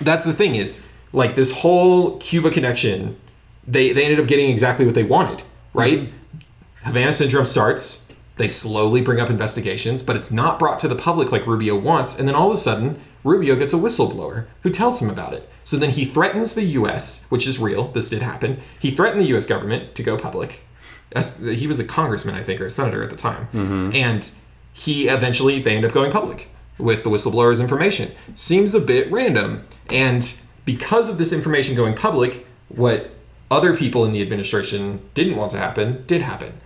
[0.00, 3.18] that's the thing is like this whole Cuba connection.
[3.66, 5.42] They they ended up getting exactly what they wanted,
[5.74, 6.00] right?
[6.00, 6.86] Mm-hmm.
[6.86, 8.03] Havana syndrome starts.
[8.36, 12.18] They slowly bring up investigations, but it's not brought to the public like Rubio wants.
[12.18, 15.48] And then all of a sudden, Rubio gets a whistleblower who tells him about it.
[15.62, 17.88] So then he threatens the U.S., which is real.
[17.88, 18.60] This did happen.
[18.78, 19.46] He threatened the U.S.
[19.46, 20.64] government to go public.
[21.12, 23.46] As, he was a congressman, I think, or a senator at the time.
[23.52, 23.90] Mm-hmm.
[23.94, 24.30] And
[24.72, 28.10] he eventually, they end up going public with the whistleblower's information.
[28.34, 29.64] Seems a bit random.
[29.90, 33.12] And because of this information going public, what
[33.48, 36.60] other people in the administration didn't want to happen did happen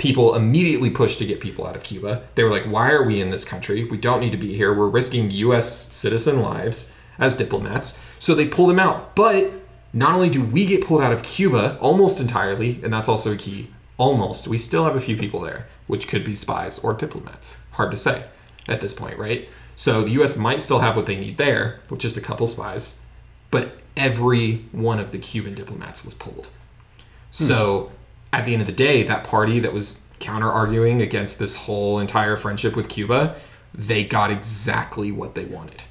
[0.00, 2.24] people immediately pushed to get people out of Cuba.
[2.34, 3.84] They were like, why are we in this country?
[3.84, 4.74] We don't need to be here.
[4.74, 6.92] We're risking US citizen lives.
[7.18, 8.00] as diplomats.
[8.18, 9.14] So they pull them out.
[9.14, 9.52] But
[9.92, 13.36] not only do we get pulled out of Cuba almost entirely, and that's also a
[13.36, 17.58] key, almost, we still have a few people there, which could be spies or diplomats.
[17.72, 18.24] Hard to say
[18.68, 19.50] at this point, right?
[19.76, 23.02] So the US might still have what they need there, with just a couple spies,
[23.50, 26.46] but every one of the Cuban diplomats was pulled.
[26.46, 27.44] Hmm.
[27.44, 27.92] So
[28.32, 31.98] at the end of the day, that party that was counter arguing against this whole
[31.98, 33.36] entire friendship with Cuba,
[33.74, 35.82] they got exactly what they wanted.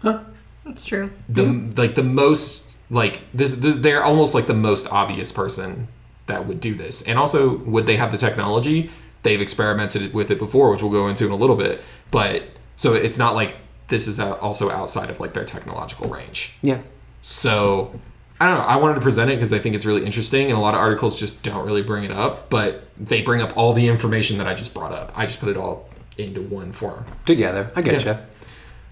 [0.00, 0.20] Huh?
[0.64, 1.12] That's true.
[1.28, 1.70] The hmm.
[1.76, 5.88] like the most like this, this they're almost like the most obvious person
[6.26, 7.02] that would do this.
[7.02, 8.90] And also would they have the technology?
[9.22, 11.82] They've experimented with it before, which we'll go into in a little bit.
[12.10, 12.44] But
[12.76, 13.58] so it's not like
[13.88, 16.56] this is also outside of like their technological range.
[16.62, 16.82] Yeah.
[17.22, 17.98] So
[18.40, 18.64] I don't know.
[18.64, 20.80] I wanted to present it because I think it's really interesting, and a lot of
[20.80, 22.50] articles just don't really bring it up.
[22.50, 25.12] But they bring up all the information that I just brought up.
[25.16, 27.04] I just put it all into one form.
[27.26, 27.70] Together.
[27.76, 28.12] I get Yeah.
[28.12, 28.18] you.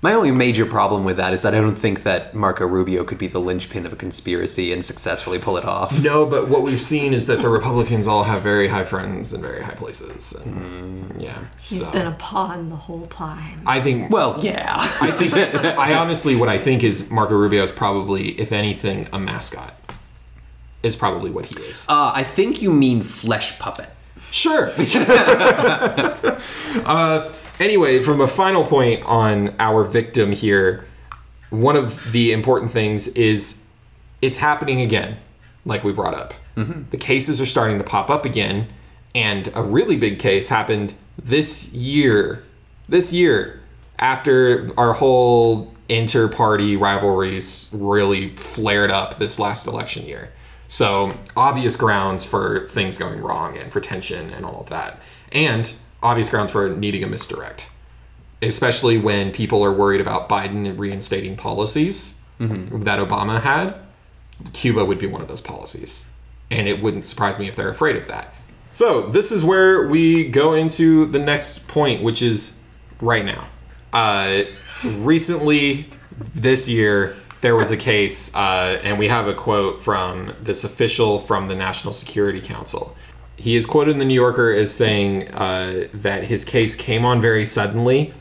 [0.02, 3.18] My only major problem with that is that I don't think that Marco Rubio could
[3.18, 6.02] be the linchpin of a conspiracy and successfully pull it off.
[6.02, 9.40] No, but what we've seen is that the Republicans all have very high friends in
[9.40, 11.44] very high places, and yeah.
[11.56, 13.62] He's So been a pawn the whole time.
[13.64, 14.10] I think.
[14.10, 14.74] Well, yeah.
[15.00, 15.34] I think.
[15.64, 19.72] I honestly, what I think is Marco Rubio is probably, if anything, a mascot.
[20.82, 21.86] Is probably what he is.
[21.88, 23.90] Uh, I think you mean flesh puppet.
[24.32, 24.72] Sure.
[26.84, 27.32] uh,
[27.62, 30.86] anyway, from a final point on our victim here,
[31.50, 33.62] one of the important things is
[34.20, 35.18] it's happening again,
[35.64, 36.34] like we brought up.
[36.56, 36.90] Mm-hmm.
[36.90, 38.68] The cases are starting to pop up again,
[39.14, 42.44] and a really big case happened this year.
[42.88, 43.60] This year,
[43.98, 50.32] after our whole inter party rivalries really flared up this last election year.
[50.68, 55.00] So, obvious grounds for things going wrong and for tension and all of that.
[55.32, 55.72] And
[56.02, 57.68] obvious grounds for needing a misdirect,
[58.40, 62.20] especially when people are worried about Biden reinstating policies
[62.84, 63.74] that Obama had.
[64.52, 66.08] Cuba would be one of those policies.
[66.50, 68.34] And it wouldn't surprise me if they're afraid of that.
[68.70, 72.58] So, this is where we go into the next point, which is
[73.00, 73.46] right now.
[73.92, 74.44] Uh,
[74.98, 75.88] recently,
[76.34, 81.18] this year, there was a case, uh, and we have a quote from this official
[81.18, 82.96] from the National Security Council.
[83.36, 87.20] He is quoted in the New Yorker as saying uh, that his case came on
[87.20, 88.14] very suddenly,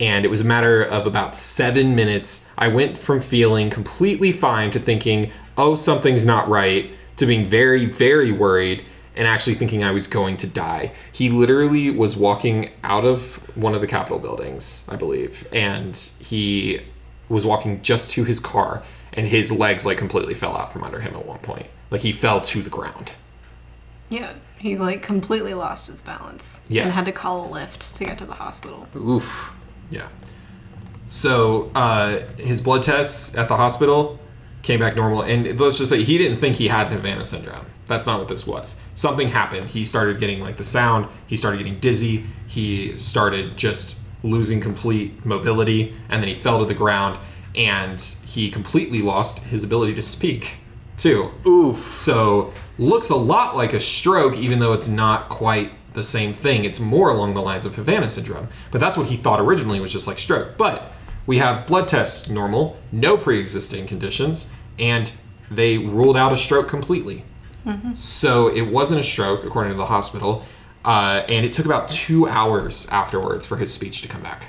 [0.00, 2.50] and it was a matter of about seven minutes.
[2.58, 7.86] I went from feeling completely fine to thinking, oh, something's not right, to being very,
[7.86, 8.84] very worried
[9.16, 10.92] and actually thinking I was going to die.
[11.10, 16.80] He literally was walking out of one of the Capitol buildings, I believe, and he
[17.28, 18.82] was walking just to his car,
[19.14, 21.66] and his legs like completely fell out from under him at one point.
[21.90, 23.12] Like he fell to the ground.
[24.10, 26.84] Yeah, he like completely lost his balance Yeah.
[26.84, 28.86] and had to call a Lyft to get to the hospital.
[28.96, 29.54] Oof.
[29.90, 30.08] Yeah.
[31.04, 34.18] So uh, his blood tests at the hospital
[34.62, 37.66] came back normal, and let's just say he didn't think he had Havana syndrome.
[37.86, 38.80] That's not what this was.
[38.96, 39.68] Something happened.
[39.68, 41.06] He started getting like the sound.
[41.28, 42.24] He started getting dizzy.
[42.48, 47.16] He started just losing complete mobility, and then he fell to the ground,
[47.54, 50.56] and he completely lost his ability to speak,
[50.96, 51.30] too.
[51.46, 51.94] Oof.
[51.94, 56.64] So looks a lot like a stroke, even though it's not quite the same thing.
[56.64, 58.48] It's more along the lines of Havana syndrome.
[58.70, 60.56] But that's what he thought originally was just like stroke.
[60.58, 60.92] But
[61.26, 65.10] we have blood tests normal, no pre-existing conditions, and
[65.50, 67.24] they ruled out a stroke completely.
[67.94, 70.44] So it wasn't a stroke, according to the hospital,
[70.84, 74.48] uh, and it took about two hours afterwards for his speech to come back.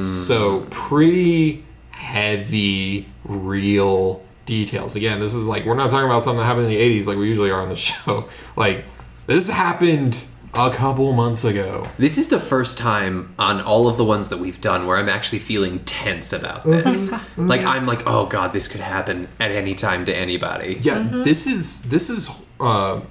[0.00, 4.96] So pretty heavy, real details.
[4.96, 7.18] Again, this is like we're not talking about something that happened in the '80s like
[7.18, 8.28] we usually are on the show.
[8.56, 8.84] Like
[9.26, 11.86] this happened a couple months ago.
[11.98, 15.08] This is the first time on all of the ones that we've done where I'm
[15.08, 17.12] actually feeling tense about this.
[17.36, 20.78] like I'm like, oh god, this could happen at any time to anybody.
[20.80, 23.02] Yeah, this is this is uh,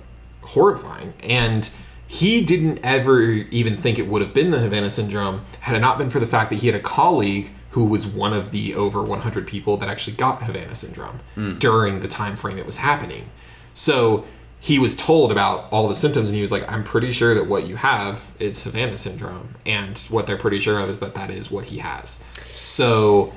[0.42, 1.70] horrifying, and
[2.08, 5.98] he didn't ever even think it would have been the Havana syndrome had it not
[5.98, 9.04] been for the fact that he had a colleague who was one of the over
[9.04, 11.60] 100 people that actually got Havana syndrome hmm.
[11.60, 13.30] during the time frame it was happening.
[13.76, 14.26] So
[14.60, 17.46] he was told about all the symptoms, and he was like, "I'm pretty sure that
[17.46, 21.30] what you have is Havana syndrome, and what they're pretty sure of is that that
[21.30, 23.32] is what he has." So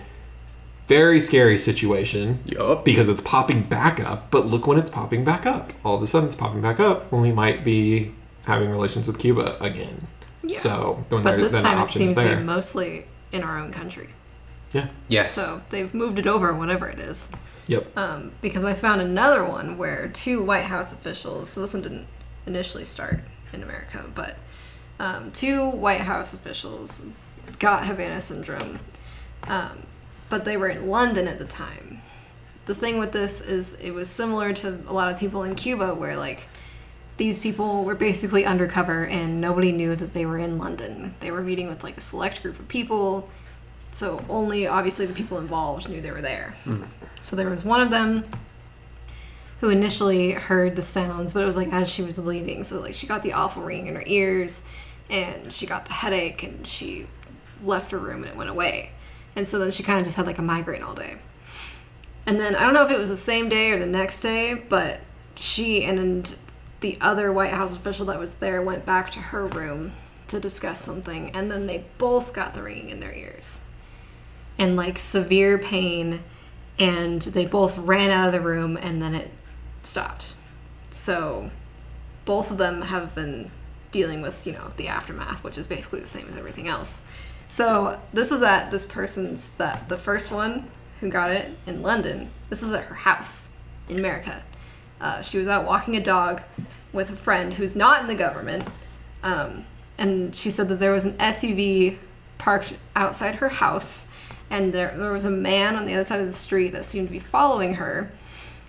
[0.88, 2.82] very scary situation Yup.
[2.82, 6.06] because it's popping back up but look when it's popping back up all of a
[6.06, 8.12] sudden it's popping back up when we might be
[8.42, 10.08] having relations with cuba again
[10.48, 13.42] so when But this then the time it option's seems to there be mostly in
[13.42, 14.08] our own country.
[14.72, 15.34] Yeah Yes.
[15.34, 17.28] So they've moved it over, whatever it is.
[17.66, 21.82] yep Um, because I found another one where two White House officials, so this one
[21.82, 22.06] didn't
[22.46, 23.20] initially start
[23.52, 24.36] in America, but
[24.98, 27.06] um, two White House officials
[27.58, 28.78] got Havana syndrome.
[29.48, 29.82] Um,
[30.28, 32.02] but they were in London at the time.
[32.66, 35.94] The thing with this is it was similar to a lot of people in Cuba
[35.94, 36.42] where like
[37.16, 41.14] these people were basically undercover and nobody knew that they were in London.
[41.20, 43.28] They were meeting with like a select group of people.
[43.92, 46.54] So only obviously the people involved knew they were there.
[46.64, 46.84] Hmm.
[47.20, 48.24] So there was one of them
[49.60, 52.62] who initially heard the sounds, but it was like as she was leaving.
[52.62, 54.66] So like she got the awful ringing in her ears
[55.10, 57.06] and she got the headache and she
[57.62, 58.92] left her room and it went away.
[59.36, 61.18] And so then she kind of just had like a migraine all day.
[62.26, 64.54] And then I don't know if it was the same day or the next day,
[64.54, 65.00] but
[65.34, 66.34] she and
[66.80, 69.92] the other White House official that was there went back to her room
[70.28, 73.64] to discuss something, and then they both got the ringing in their ears
[74.60, 76.22] and like severe pain,
[76.78, 79.32] and they both ran out of the room, and then it
[79.82, 80.34] stopped.
[80.90, 81.50] So
[82.24, 83.50] both of them have been
[83.90, 87.04] dealing with, you know, the aftermath, which is basically the same as everything else.
[87.48, 92.30] So this was at this person's that the first one who got it in London.
[92.50, 93.50] This was at her house
[93.88, 94.44] in America.
[95.00, 96.42] Uh, she was out walking a dog
[96.92, 98.64] with a friend who's not in the government,
[99.22, 99.64] um,
[99.96, 101.96] and she said that there was an SUV
[102.36, 104.10] parked outside her house,
[104.50, 107.08] and there there was a man on the other side of the street that seemed
[107.08, 108.12] to be following her,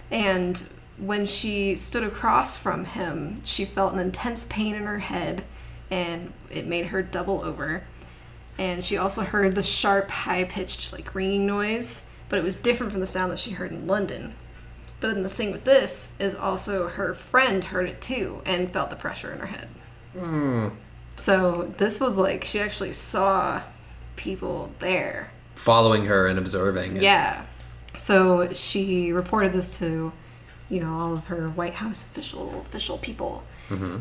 [0.09, 0.63] and
[0.97, 5.43] when she stood across from him, she felt an intense pain in her head,
[5.89, 7.83] and it made her double over.
[8.57, 12.91] And she also heard the sharp, high pitched, like ringing noise, but it was different
[12.91, 14.35] from the sound that she heard in London.
[14.99, 18.91] But then the thing with this is also her friend heard it too and felt
[18.91, 19.67] the pressure in her head.
[20.13, 20.69] Hmm.
[21.15, 23.63] So this was like she actually saw
[24.15, 25.31] people there.
[25.61, 26.91] Following her and observing.
[26.93, 27.43] and- Yeah.
[27.95, 30.11] So she reported this to,
[30.69, 33.43] you know, all of her White House official official people,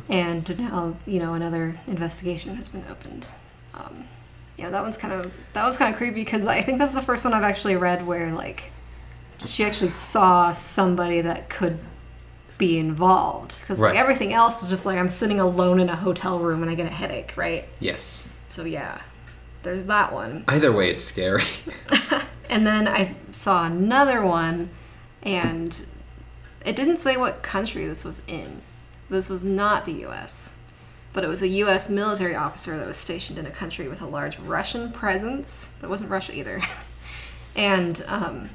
[0.08, 3.28] and now you know another investigation has been opened.
[3.74, 4.04] Um,
[4.56, 7.02] yeah, that one's kind of that was kind of creepy because I think that's the
[7.02, 8.70] first one I've actually read where like
[9.46, 11.78] she actually saw somebody that could
[12.58, 16.38] be involved because like everything else was just like I'm sitting alone in a hotel
[16.38, 17.66] room and I get a headache, right?
[17.80, 18.28] Yes.
[18.48, 19.00] So yeah,
[19.62, 20.44] there's that one.
[20.48, 21.44] Either way, it's scary.
[22.50, 24.70] And then I saw another one,
[25.22, 25.86] and
[26.66, 28.62] it didn't say what country this was in.
[29.08, 30.56] This was not the US,
[31.12, 34.06] but it was a US military officer that was stationed in a country with a
[34.06, 35.74] large Russian presence.
[35.80, 36.60] But it wasn't Russia either.
[37.54, 38.50] and um,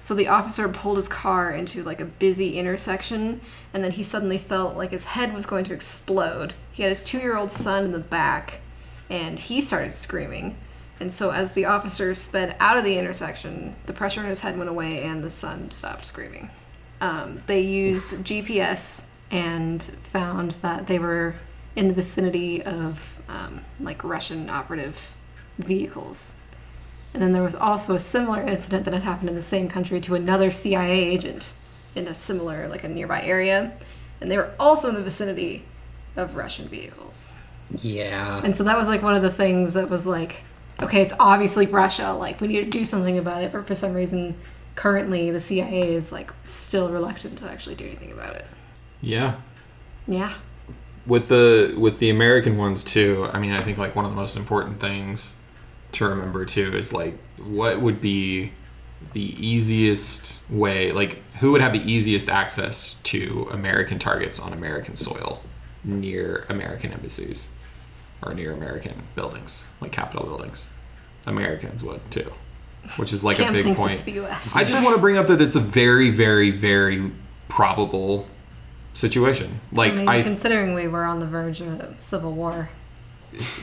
[0.00, 3.42] so the officer pulled his car into like a busy intersection,
[3.74, 6.54] and then he suddenly felt like his head was going to explode.
[6.72, 8.60] He had his two year old son in the back,
[9.08, 10.56] and he started screaming.
[11.00, 14.56] And so, as the officer sped out of the intersection, the pressure in his head
[14.56, 16.50] went away and the son stopped screaming.
[17.00, 21.34] Um, they used GPS and found that they were
[21.76, 25.12] in the vicinity of um, like Russian operative
[25.58, 26.40] vehicles.
[27.12, 30.00] And then there was also a similar incident that had happened in the same country
[30.02, 31.54] to another CIA agent
[31.94, 33.72] in a similar, like a nearby area.
[34.20, 35.64] And they were also in the vicinity
[36.16, 37.32] of Russian vehicles.
[37.80, 38.40] Yeah.
[38.44, 40.42] And so that was like one of the things that was like,
[40.82, 42.12] okay, it's obviously Russia.
[42.12, 43.52] Like we need to do something about it.
[43.52, 44.36] But for some reason,
[44.74, 48.46] currently the CIA is like still reluctant to actually do anything about it.
[49.00, 49.36] Yeah.
[50.06, 50.34] Yeah.
[51.06, 53.28] with the with the American ones too.
[53.32, 55.36] I mean, I think like one of the most important things
[55.92, 58.52] to remember too is like what would be
[59.12, 64.96] the easiest way like who would have the easiest access to American targets on American
[64.96, 65.42] soil
[65.84, 67.53] near American embassies
[68.24, 70.70] or near American buildings like Capitol buildings.
[71.26, 72.32] Americans would too,
[72.96, 73.92] which is like Cam a big point.
[73.92, 74.56] it's the U.S.
[74.56, 77.12] I just want to bring up that it's a very, very, very
[77.48, 78.28] probable
[78.92, 79.60] situation.
[79.72, 82.70] Like I mean, I, considering we were on the verge of a civil war.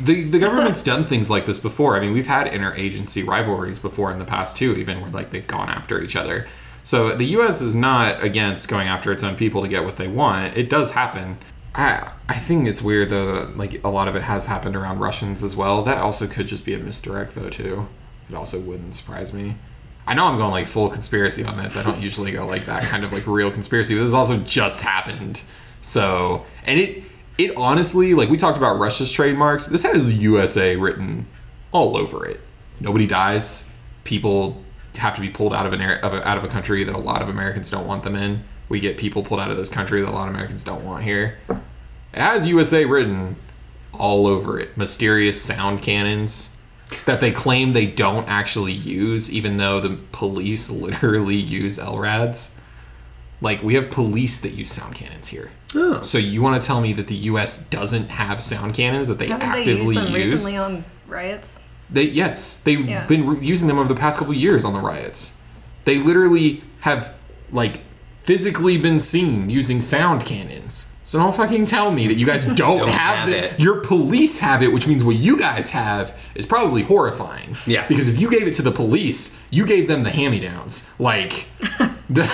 [0.01, 1.95] the the government's done things like this before.
[1.95, 5.47] I mean, we've had interagency rivalries before in the past too, even where like they've
[5.47, 6.47] gone after each other.
[6.83, 7.61] So the U.S.
[7.61, 10.57] is not against going after its own people to get what they want.
[10.57, 11.37] It does happen.
[11.73, 14.99] I I think it's weird though that like a lot of it has happened around
[14.99, 15.83] Russians as well.
[15.83, 17.87] That also could just be a misdirect though too.
[18.29, 19.55] It also wouldn't surprise me.
[20.07, 21.77] I know I'm going like full conspiracy on this.
[21.77, 23.93] I don't usually go like that kind of like real conspiracy.
[23.93, 25.43] This has also just happened.
[25.81, 27.03] So, and it
[27.37, 29.67] it honestly like we talked about Russia's trademarks.
[29.67, 31.27] This has USA written
[31.71, 32.41] all over it.
[32.79, 33.71] Nobody dies.
[34.03, 34.63] People
[34.97, 37.21] have to be pulled out of an air, out of a country that a lot
[37.21, 38.43] of Americans don't want them in.
[38.71, 41.03] We get people pulled out of this country that a lot of Americans don't want
[41.03, 41.37] here.
[42.13, 43.35] As USA written
[43.93, 44.77] all over it.
[44.77, 46.55] Mysterious sound cannons
[47.05, 52.57] that they claim they don't actually use, even though the police literally use LRADs.
[53.41, 55.51] Like we have police that use sound cannons here.
[55.75, 55.99] Oh.
[56.01, 57.65] So you want to tell me that the U.S.
[57.69, 60.31] doesn't have sound cannons that they Haven't they used actively them use?
[60.31, 61.63] recently on riots?
[61.89, 63.05] They yes, they've Yeah.
[63.05, 65.41] been re- using them over the past couple years on the riots.
[65.83, 67.13] They literally have
[67.51, 67.81] like
[68.23, 70.87] physically been seen using sound cannons.
[71.03, 73.53] So don't fucking tell me that you guys don't, Don't have, have it.
[73.53, 73.59] it.
[73.59, 77.57] Your police have it, which means what you guys have is probably horrifying.
[77.65, 77.87] Yeah.
[77.87, 80.89] Because if you gave it to the police, you gave them the hand-me-downs.
[80.99, 81.47] Like
[82.09, 82.31] the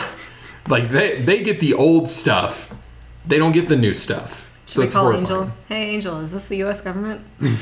[0.68, 2.76] like they they get the old stuff.
[3.26, 4.52] They don't get the new stuff.
[4.66, 5.24] So Should we it's call horrifying.
[5.26, 5.52] Angel?
[5.70, 6.82] Hey, Angel, is this the U.S.
[6.82, 7.22] government?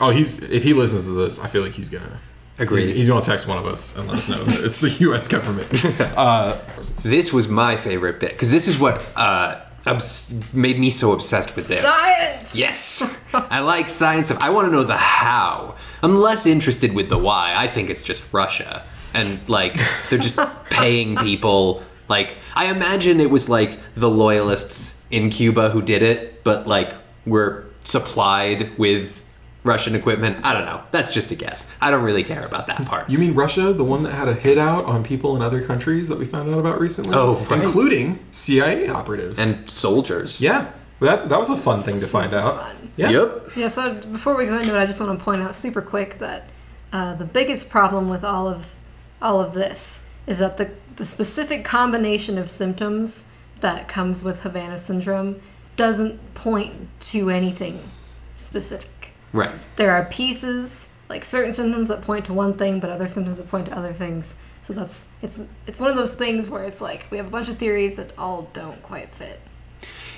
[0.00, 2.18] Oh, he's if he listens to this, I feel like he's gonna
[2.58, 2.80] Agreed.
[2.84, 5.26] He's, he's gonna text one of us and let us know that it's the U.S.
[5.28, 5.68] government.
[6.16, 6.56] Uh,
[7.02, 11.54] This was my favorite bit because this is what uh, obs- made me so obsessed
[11.56, 11.80] with this.
[11.82, 12.56] Science.
[12.56, 13.02] Yes,
[13.32, 14.28] I like science.
[14.28, 14.40] Stuff.
[14.42, 15.74] I want to know the how.
[16.02, 17.54] I'm less interested with the why.
[17.56, 18.84] I think it's just Russia,
[19.14, 19.76] and like
[20.08, 20.38] they're just
[20.70, 21.82] paying people.
[22.08, 26.92] Like I imagine it was like the loyalists in Cuba who did it, but like
[27.26, 29.23] were supplied with
[29.64, 30.44] Russian equipment.
[30.44, 30.82] I don't know.
[30.90, 31.74] That's just a guess.
[31.80, 33.08] I don't really care about that part.
[33.08, 36.08] you mean Russia, the one that had a hit out on people in other countries
[36.08, 37.14] that we found out about recently?
[37.16, 37.62] Oh, right.
[37.62, 39.40] including CIA operatives.
[39.40, 40.40] and soldiers.
[40.40, 42.60] yeah, that that was a fun thing to find out.
[42.60, 42.92] fun.
[42.96, 43.10] Yeah.
[43.10, 43.56] Yep.
[43.56, 46.18] Yeah, so before we go into it, I just want to point out super quick
[46.18, 46.48] that
[46.92, 48.74] uh, the biggest problem with all of
[49.20, 54.78] all of this is that the the specific combination of symptoms that comes with Havana
[54.78, 55.40] syndrome
[55.76, 57.90] doesn't point to anything
[58.34, 58.90] specific.
[59.34, 59.52] Right.
[59.74, 63.48] There are pieces like certain symptoms that point to one thing, but other symptoms that
[63.48, 64.40] point to other things.
[64.62, 67.48] So that's it's it's one of those things where it's like we have a bunch
[67.48, 69.40] of theories that all don't quite fit.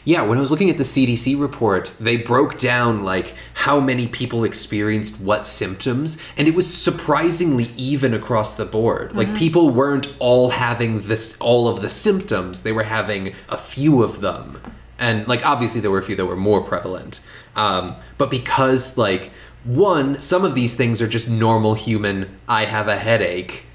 [0.05, 4.07] Yeah, when I was looking at the CDC report, they broke down like how many
[4.07, 9.14] people experienced what symptoms, and it was surprisingly even across the board.
[9.14, 9.37] Like mm-hmm.
[9.37, 14.21] people weren't all having this all of the symptoms; they were having a few of
[14.21, 14.61] them,
[14.99, 17.27] and like obviously there were a few that were more prevalent.
[17.57, 19.33] Um, but because like
[19.65, 22.39] one, some of these things are just normal human.
[22.49, 23.67] I have a headache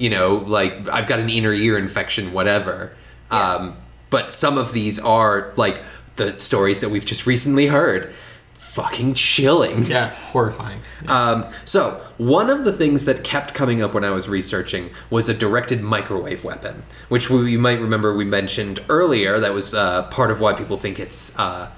[0.00, 2.92] you know, like I've got an inner ear infection, whatever.
[3.30, 3.76] Um,
[4.08, 5.82] but some of these are like
[6.16, 8.12] the stories that we've just recently heard.
[8.54, 9.84] Fucking chilling.
[9.84, 10.80] Yeah, horrifying.
[11.08, 15.30] Um, so, one of the things that kept coming up when I was researching was
[15.30, 19.40] a directed microwave weapon, which we, you might remember we mentioned earlier.
[19.40, 21.70] That was uh, part of why people think it's uh,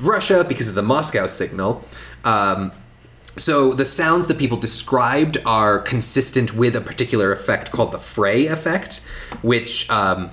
[0.00, 1.84] Russia because of the Moscow signal.
[2.24, 2.72] Um,
[3.36, 8.46] so, the sounds that people described are consistent with a particular effect called the Frey
[8.46, 9.04] effect,
[9.42, 10.30] which um,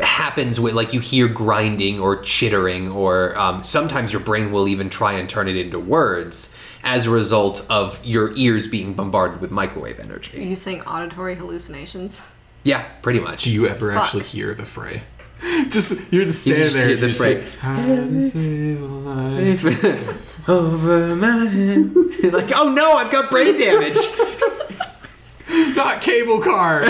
[0.00, 4.90] happens with like you hear grinding or chittering or um, sometimes your brain will even
[4.90, 9.50] try and turn it into words as a result of your ears being bombarded with
[9.50, 10.38] microwave energy.
[10.38, 12.26] Are you saying auditory hallucinations?
[12.64, 14.04] yeah pretty much Do you ever Fuck.
[14.04, 15.02] actually hear the fray?
[15.70, 16.86] Just you're just You just there.
[16.86, 17.42] hear and the you just fray.
[17.42, 20.32] say, How to save a life.
[20.48, 23.96] over my head like oh no i've got brain damage
[25.76, 26.84] Not cable car.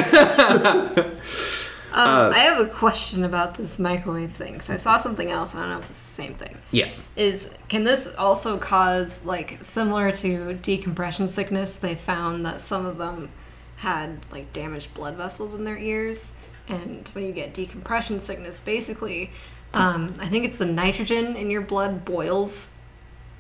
[1.93, 4.61] Um, I have a question about this microwave thing.
[4.61, 5.55] So I saw something else.
[5.55, 6.59] I don't know if it's the same thing.
[6.71, 11.77] yeah Is can this also cause like similar to decompression sickness?
[11.77, 13.31] They found that some of them
[13.77, 16.35] had like damaged blood vessels in their ears,
[16.69, 19.31] and when you get decompression sickness, basically,
[19.75, 22.75] um, I think it's the nitrogen in your blood boils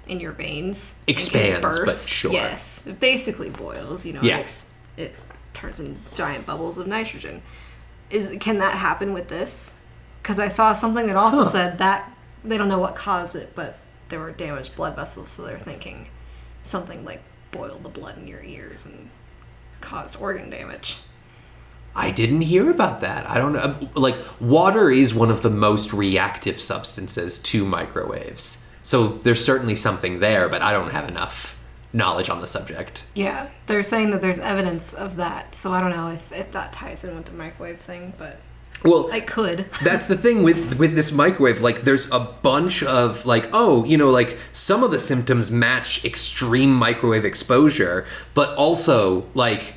[0.07, 1.01] in your veins.
[1.07, 2.09] Expands, but burst.
[2.09, 2.33] sure.
[2.33, 4.07] Yes, it basically boils.
[4.07, 4.37] You know, Yeah.
[4.37, 5.14] it, ex- it
[5.53, 7.43] turns into giant bubbles of nitrogen.
[8.11, 9.74] Is can that happen with this?
[10.22, 11.49] Because I saw something that also Huh.
[11.49, 12.12] said that
[12.45, 16.09] they don't know what caused it, but there were damaged blood vessels, so they're thinking
[16.62, 19.11] something like boiled the blood in your ears and
[19.81, 20.99] caused organ damage.
[21.97, 23.28] I didn't hear about that.
[23.28, 23.61] I don't know.
[23.61, 28.64] Uh, like, water is one of the most reactive substances to microwaves.
[28.82, 31.59] So there's certainly something there, but I don't have enough
[31.94, 33.07] knowledge on the subject.
[33.14, 36.72] Yeah, they're saying that there's evidence of that, so I don't know if, if that
[36.74, 38.40] ties in with the microwave thing, but
[38.84, 39.64] Well, I could.
[39.82, 43.97] that's the thing with with this microwave like there's a bunch of like oh you
[43.97, 49.74] know like some of the symptoms match extreme microwave exposure but also like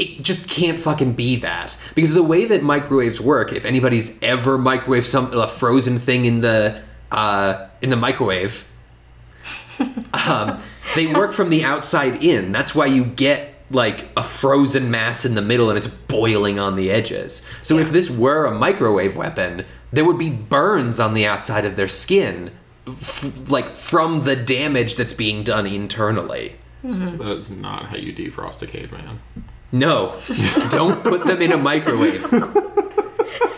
[0.00, 4.58] it just can't fucking be that because the way that microwaves work if anybody's ever
[4.58, 6.80] microwaved some a frozen thing in the
[7.12, 8.66] uh in the microwave
[10.26, 10.60] um,
[10.94, 12.52] they work from the outside in.
[12.52, 16.76] That's why you get like a frozen mass in the middle and it's boiling on
[16.76, 17.46] the edges.
[17.62, 21.76] So if this were a microwave weapon, there would be burns on the outside of
[21.76, 22.50] their skin,
[22.86, 26.56] f- like from the damage that's being done internally.
[26.88, 29.20] So that's not how you defrost a caveman.
[29.72, 30.20] No,
[30.70, 32.22] don't put them in a microwave.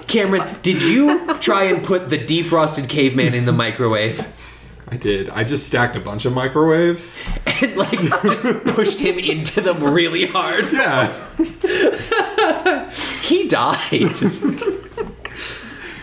[0.07, 4.27] Cameron, did you try and put the defrosted caveman in the microwave?
[4.89, 5.31] I did.
[5.31, 7.27] I just stacked a bunch of microwaves.
[7.63, 8.43] and like just
[8.75, 10.71] pushed him into them really hard.
[10.71, 11.11] Yeah.
[13.23, 14.13] He died.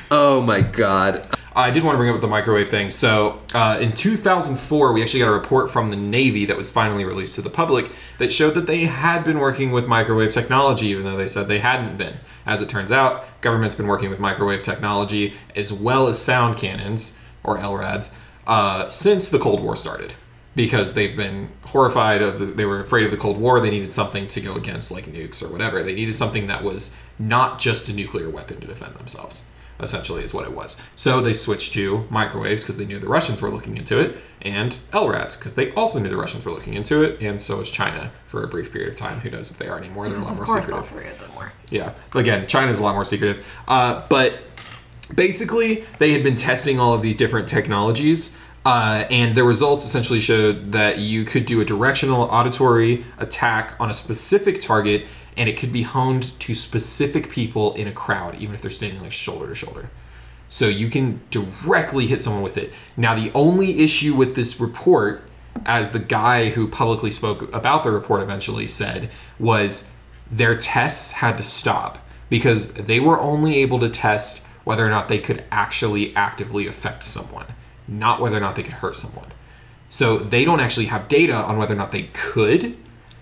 [0.09, 1.27] oh my god.
[1.55, 2.91] I did want to bring up the microwave thing.
[2.91, 7.05] So, uh, in 2004, we actually got a report from the Navy that was finally
[7.05, 11.05] released to the public that showed that they had been working with microwave technology, even
[11.05, 12.17] though they said they hadn't been.
[12.45, 17.19] As it turns out, government's been working with microwave technology as well as sound cannons,
[17.43, 18.13] or LRADs,
[18.45, 20.13] uh, since the Cold War started.
[20.55, 23.61] Because they've been horrified of the, they were afraid of the Cold War.
[23.61, 25.83] They needed something to go against, like nukes or whatever.
[25.83, 29.45] They needed something that was not just a nuclear weapon to defend themselves
[29.79, 30.81] essentially is what it was.
[30.95, 34.77] So they switched to microwaves because they knew the Russians were looking into it, and
[34.91, 38.11] LRADs because they also knew the Russians were looking into it, and so is China
[38.25, 39.19] for a brief period of time.
[39.19, 40.09] Who knows if they are anymore?
[40.09, 40.89] They're a lot of more course all secretive.
[40.89, 41.51] three of them were.
[41.69, 41.95] Yeah.
[42.13, 43.45] Again, China's a lot more secretive.
[43.67, 44.39] Uh, but
[45.13, 48.35] basically, they had been testing all of these different technologies.
[48.65, 53.89] Uh, and the results essentially showed that you could do a directional auditory attack on
[53.89, 55.05] a specific target,
[55.39, 59.01] and it could be honed to specific people in a crowd, even if they're standing
[59.01, 59.89] like shoulder to shoulder.
[60.49, 62.73] So you can directly hit someone with it.
[62.97, 65.23] Now, the only issue with this report,
[65.65, 69.09] as the guy who publicly spoke about the report eventually said,
[69.39, 69.93] was
[70.29, 75.07] their tests had to stop because they were only able to test whether or not
[75.07, 77.45] they could actually actively affect someone,
[77.87, 79.31] not whether or not they could hurt someone.
[79.87, 82.77] So they don't actually have data on whether or not they could.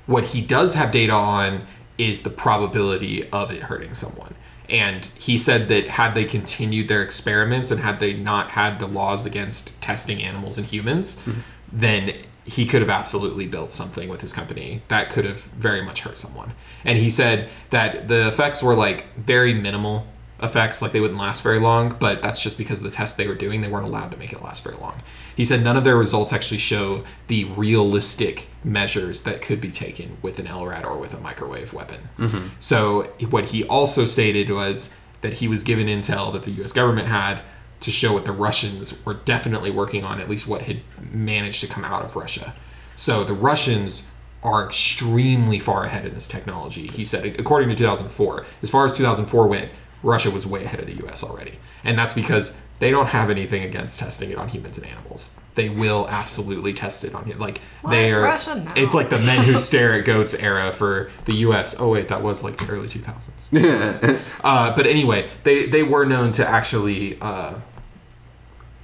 [0.07, 1.67] What he does have data on
[1.97, 4.35] is the probability of it hurting someone.
[4.69, 8.87] And he said that had they continued their experiments and had they not had the
[8.87, 11.39] laws against testing animals and humans, mm-hmm.
[11.71, 16.01] then he could have absolutely built something with his company that could have very much
[16.01, 16.53] hurt someone.
[16.85, 20.07] And he said that the effects were like very minimal
[20.41, 23.27] effects, like they wouldn't last very long, but that's just because of the tests they
[23.27, 23.61] were doing.
[23.61, 25.01] They weren't allowed to make it last very long.
[25.35, 30.17] He said none of their results actually show the realistic measures that could be taken
[30.21, 32.09] with an LRAD or with a microwave weapon.
[32.17, 32.47] Mm-hmm.
[32.59, 37.07] So, what he also stated was that he was given intel that the US government
[37.07, 37.41] had
[37.79, 40.81] to show what the Russians were definitely working on, at least what had
[41.11, 42.55] managed to come out of Russia.
[42.95, 44.07] So, the Russians
[44.43, 46.87] are extremely far ahead in this technology.
[46.87, 49.71] He said, according to 2004, as far as 2004 went,
[50.03, 51.53] Russia was way ahead of the US already.
[51.83, 55.39] And that's because they don't have anything against testing it on humans and animals.
[55.55, 57.33] They will absolutely test it on you.
[57.33, 58.21] Like they are.
[58.21, 58.55] Russia?
[58.55, 58.71] No.
[58.75, 61.79] It's like the men who stare at goats era for the U.S.
[61.79, 64.39] Oh wait, that was like the early 2000s.
[64.43, 67.55] uh, but anyway, they they were known to actually uh,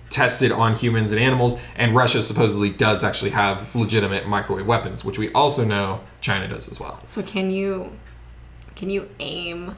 [0.09, 5.05] test it on humans and animals, and Russia supposedly does actually have legitimate microwave weapons,
[5.05, 6.99] which we also know China does as well.
[7.05, 7.91] So can you
[8.75, 9.75] can you aim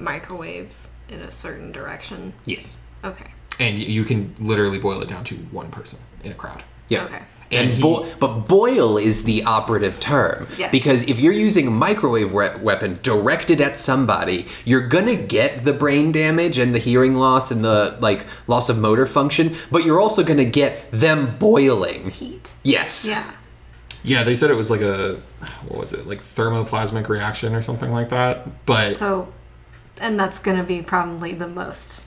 [0.00, 2.32] microwaves in a certain direction?
[2.44, 2.80] Yes.
[3.04, 3.26] Okay.
[3.58, 6.62] And y- you can literally boil it down to one person in a crowd.
[6.88, 7.04] Yeah.
[7.04, 7.22] Okay.
[7.52, 10.70] And And he- bo- but boil is the operative term Yes.
[10.70, 15.72] because if you're using a microwave we- weapon directed at somebody, you're gonna get the
[15.72, 20.00] brain damage and the hearing loss and the like loss of motor function, but you're
[20.00, 22.10] also gonna get them boiling.
[22.10, 22.52] Heat.
[22.62, 23.04] Yes.
[23.08, 23.24] Yeah.
[24.04, 25.18] Yeah, they said it was like a
[25.66, 28.64] what was it like thermoplasmic reaction or something like that.
[28.64, 29.28] But So,
[30.00, 32.04] and that's gonna be probably the most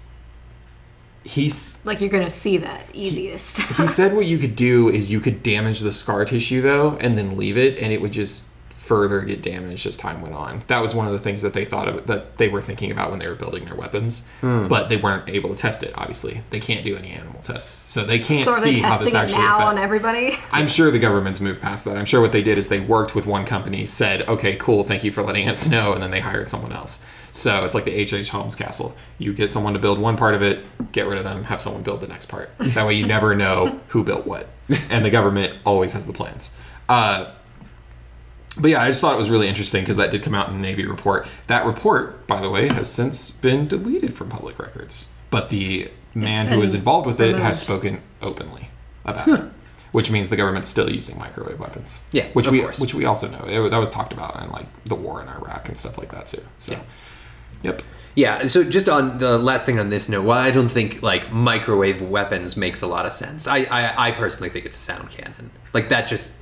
[1.23, 3.61] he's like you're gonna see that easiest.
[3.61, 7.17] he said what you could do is you could damage the scar tissue though and
[7.17, 10.81] then leave it and it would just further get damaged as time went on that
[10.81, 13.19] was one of the things that they thought of that they were thinking about when
[13.19, 14.67] they were building their weapons hmm.
[14.67, 18.03] but they weren't able to test it obviously they can't do any animal tests so
[18.03, 20.37] they can't so are see how this testing it actually now on everybody?
[20.51, 21.97] I'm sure the government's moved past that.
[21.97, 25.03] I'm sure what they did is they worked with one company, said, "Okay, cool, thank
[25.03, 27.05] you for letting us know," and then they hired someone else.
[27.35, 28.29] So it's like the H.H.
[28.29, 28.95] Holmes Castle.
[29.17, 31.81] You get someone to build one part of it, get rid of them, have someone
[31.83, 32.51] build the next part.
[32.59, 34.47] That way, you never know who built what,
[34.89, 36.55] and the government always has the plans.
[36.87, 37.31] Uh,
[38.57, 40.53] but yeah, I just thought it was really interesting because that did come out in
[40.53, 41.25] the Navy report.
[41.47, 45.09] That report, by the way, has since been deleted from public records.
[45.31, 48.69] But the man who was involved with it has spoken openly
[49.05, 49.43] about it,
[49.91, 52.03] which means the government's still using microwave weapons.
[52.11, 52.79] Yeah, which of we course.
[52.79, 55.67] which we also know It- that was talked about in like the war in Iraq
[55.67, 56.43] and stuff like that too.
[56.59, 56.79] So, Yeah.
[57.63, 57.81] Yep.
[58.15, 61.31] Yeah, so just on the last thing on this note, while I don't think like
[61.31, 65.09] microwave weapons makes a lot of sense, I I, I personally think it's a sound
[65.09, 65.49] cannon.
[65.73, 66.37] Like that just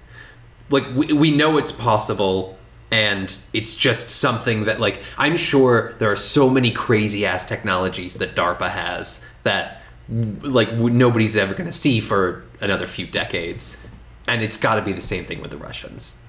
[0.69, 2.57] like we, we know it's possible
[2.91, 8.15] and it's just something that like I'm sure there are so many crazy ass technologies
[8.15, 13.87] that DARPA has that like nobody's ever going to see for another few decades.
[14.27, 16.21] And it's got to be the same thing with the Russians.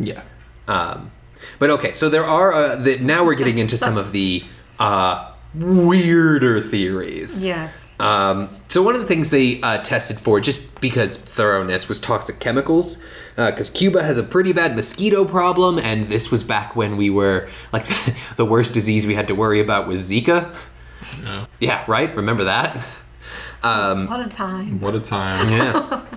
[0.00, 0.22] Yeah.
[0.66, 1.12] Um,
[1.58, 4.44] but okay, so there are uh, the, now we're getting into some of the
[4.78, 7.44] uh, weirder theories.
[7.44, 7.92] Yes.
[7.98, 12.40] Um, so one of the things they uh, tested for, just because thoroughness, was toxic
[12.40, 13.02] chemicals.
[13.36, 17.48] Because Cuba has a pretty bad mosquito problem, and this was back when we were
[17.72, 17.86] like
[18.36, 20.52] the worst disease we had to worry about was Zika.
[21.60, 22.14] Yeah, right.
[22.16, 22.84] Remember that?
[23.62, 24.80] what a time.
[24.80, 25.50] What a time.
[25.50, 26.04] Yeah.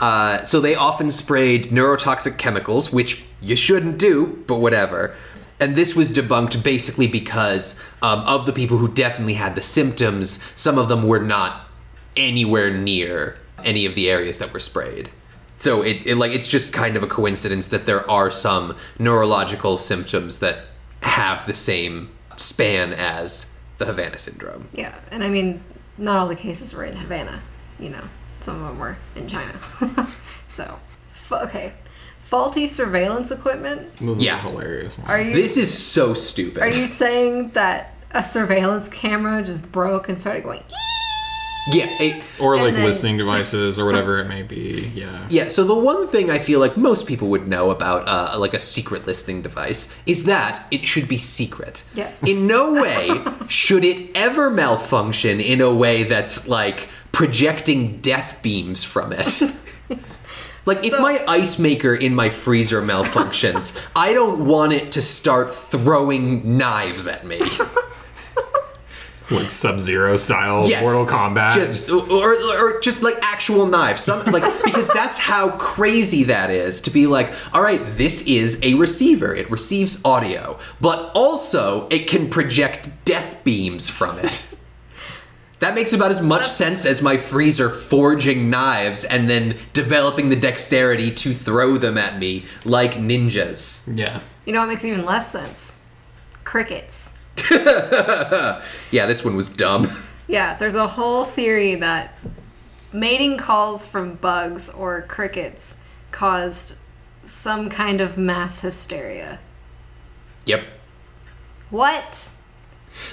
[0.00, 5.14] Uh, so they often sprayed neurotoxic chemicals, which you shouldn't do, but whatever.
[5.58, 10.44] And this was debunked basically because um, of the people who definitely had the symptoms,
[10.54, 11.68] some of them were not
[12.16, 15.10] anywhere near any of the areas that were sprayed.
[15.58, 19.78] So it, it like it's just kind of a coincidence that there are some neurological
[19.78, 20.66] symptoms that
[21.00, 24.68] have the same span as the Havana syndrome.
[24.72, 25.62] Yeah, and I mean,
[25.96, 27.42] not all the cases were in Havana.
[27.78, 28.04] You know,
[28.40, 29.58] some of them were in China.
[30.46, 30.78] so,
[31.30, 31.72] okay,
[32.26, 33.94] faulty surveillance equipment.
[34.00, 34.36] Those Yeah.
[34.36, 34.96] are hilarious.
[35.06, 36.62] Are you This is so stupid.
[36.62, 40.62] are you saying that a surveillance camera just broke and started going?
[41.72, 44.90] yeah, it, or like then- listening devices or whatever it may be.
[44.94, 45.06] Yeah.
[45.28, 48.54] Yeah, so the one thing I feel like most people would know about uh, like
[48.54, 51.84] a secret listening device is that it should be secret.
[51.94, 52.22] Yes.
[52.24, 53.10] In no way
[53.48, 59.42] should it ever malfunction in a way that's like projecting death beams from it.
[60.66, 65.02] like if So- my ice maker in my freezer malfunctions, I don't want it to
[65.02, 67.40] start throwing knives at me.
[69.28, 70.84] Like Sub Zero style Yes.
[70.84, 71.54] Mortal Kombat.
[71.54, 74.00] Just or, or just like actual knives.
[74.00, 78.60] Some like because that's how crazy that is to be like, all right, this is
[78.62, 79.34] a receiver.
[79.34, 84.54] It receives audio, but also it can project death beams from it.
[85.60, 90.36] That makes about as much sense as my freezer forging knives and then developing the
[90.36, 93.88] dexterity to throw them at me like ninjas.
[93.96, 94.20] yeah.
[94.44, 95.80] You know what makes even less sense?
[96.44, 97.16] Crickets.
[98.90, 99.88] Yeah, this one was dumb.
[100.28, 102.18] Yeah, there's a whole theory that
[102.92, 105.78] mating calls from bugs or crickets
[106.10, 106.78] caused
[107.24, 109.38] some kind of mass hysteria.
[110.46, 110.64] Yep.
[111.70, 112.32] What?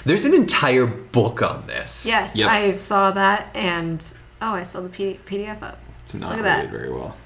[0.04, 2.06] There's an entire book on this.
[2.06, 2.48] Yes, Yep.
[2.48, 4.00] I saw that and
[4.42, 5.78] oh, I saw the P- PDF up.
[6.02, 6.78] It's not Look at rated that.
[6.78, 7.16] very well.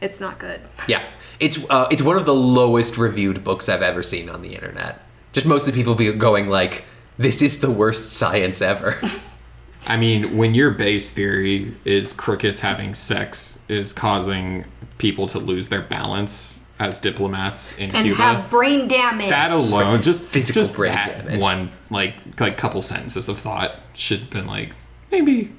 [0.00, 0.60] It's not good.
[0.88, 1.04] Yeah,
[1.38, 5.00] it's uh, it's one of the lowest reviewed books I've ever seen on the internet.
[5.32, 6.84] Just mostly people be going like,
[7.18, 9.00] "This is the worst science ever."
[9.86, 14.64] I mean, when your base theory is crickets having sex is causing
[14.98, 19.28] people to lose their balance as diplomats in And Cuba, have brain damage.
[19.30, 21.40] that alone, just Physical just brain that damage.
[21.40, 24.72] one like like couple sentences of thought should have been like
[25.10, 25.52] maybe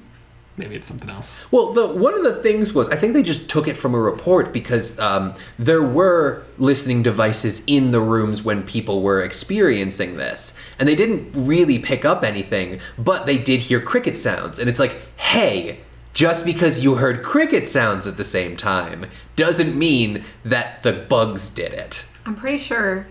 [0.56, 1.50] maybe it's something else.
[1.50, 3.98] well, the one of the things was I think they just took it from a
[3.98, 10.56] report because um, there were listening devices in the rooms when people were experiencing this,
[10.78, 14.78] and they didn't really pick up anything, but they did hear cricket sounds, and it's
[14.78, 15.80] like, hey.
[16.14, 21.50] Just because you heard cricket sounds at the same time doesn't mean that the bugs
[21.50, 22.08] did it.
[22.24, 23.08] I'm pretty sure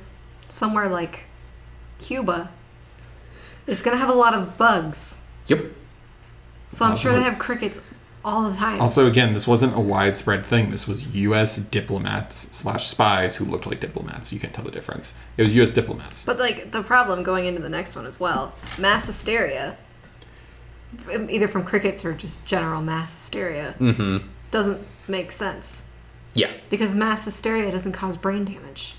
[0.48, 1.26] somewhere like
[2.00, 2.50] Cuba
[3.68, 5.22] is gonna have a lot of bugs.
[5.48, 5.66] Yep.
[6.70, 7.82] So I'm sure they have crickets
[8.26, 8.80] all the time.
[8.82, 10.70] Also, again, this wasn't a widespread thing.
[10.70, 11.58] This was U.S.
[11.58, 14.32] diplomats slash spies who looked like diplomats.
[14.32, 15.14] You can't tell the difference.
[15.38, 15.72] It was U.S.
[15.72, 16.26] diplomats.
[16.26, 19.78] But like the problem going into the next one as well, mass hysteria,
[21.30, 24.28] either from crickets or just general mass hysteria, Mm-hmm.
[24.52, 25.90] doesn't make sense
[26.34, 26.52] Yeah.
[26.70, 28.96] because mass hysteria doesn't cause brain damage.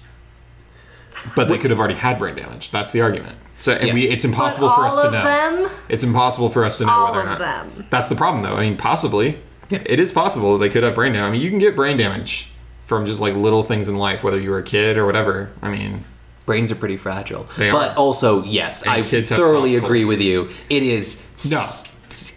[1.37, 2.71] But they could have already had brain damage.
[2.71, 3.39] That's the argument.
[3.59, 3.95] So, and Yeah.
[3.95, 5.25] we, it's impossible but for all us to of know.
[5.25, 7.39] them, It's impossible for us to know all whether or of not.
[7.39, 7.87] them.
[7.91, 8.57] That's the problem, though.
[8.57, 9.39] I mean, possibly.
[9.71, 11.29] It is possible that they could have brain damage.
[11.29, 12.51] I mean, you can get brain damage
[12.85, 15.51] from just like little things in life, whether you were a kid or whatever.
[15.63, 16.05] I mean,
[16.47, 17.47] Brains are pretty fragile.
[17.57, 17.97] They but are.
[17.97, 20.51] also, yes, And I thoroughly agree with you.
[20.69, 21.59] It is No.
[21.59, 21.85] s-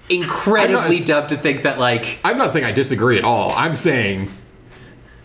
[0.09, 3.51] incredibly I'm not- dumb to think that, like, I'm not saying I disagree at all.
[3.57, 4.31] I'm saying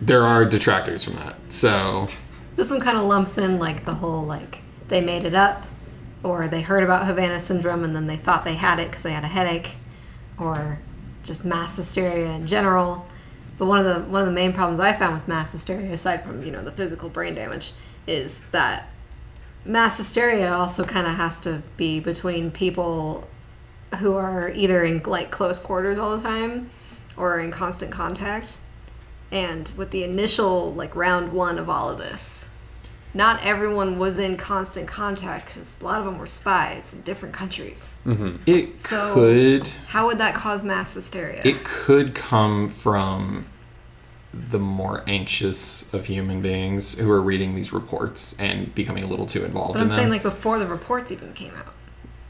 [0.00, 1.36] there are detractors from that.
[1.48, 2.08] So,
[2.56, 5.64] This one kind of lumps in like the whole like they made it up,
[6.24, 9.12] or they heard about Havana syndrome and then they thought they had it because they
[9.12, 9.76] had a headache,
[10.38, 10.80] or
[11.22, 13.06] just mass hysteria in general.
[13.58, 16.24] But one of the one of the main problems I found with mass hysteria, aside
[16.24, 17.72] from you know the physical brain damage,
[18.06, 18.88] is that
[19.64, 23.28] mass hysteria also kind of has to be between people
[23.98, 26.70] who are either in like close quarters all the time
[27.16, 28.58] or in constant contact.
[29.30, 32.52] And with the initial like round one of all of this,
[33.14, 37.34] not everyone was in constant contact because a lot of them were spies in different
[37.34, 37.98] countries.
[38.06, 38.36] Mm-hmm.
[38.46, 41.42] it So- could How would that cause mass hysteria?
[41.44, 43.46] it could come from
[44.32, 49.26] the more anxious of human beings who are reading these reports and becoming a little
[49.26, 49.96] too involved But I'm them.
[49.98, 51.72] saying like before the reports even came out.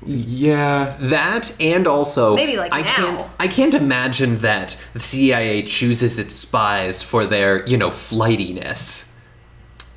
[0.04, 2.94] yeah, That and also Maybe, like, I now.
[2.94, 9.16] can't I can't imagine that the CIA chooses its spies for their, you know, flightiness.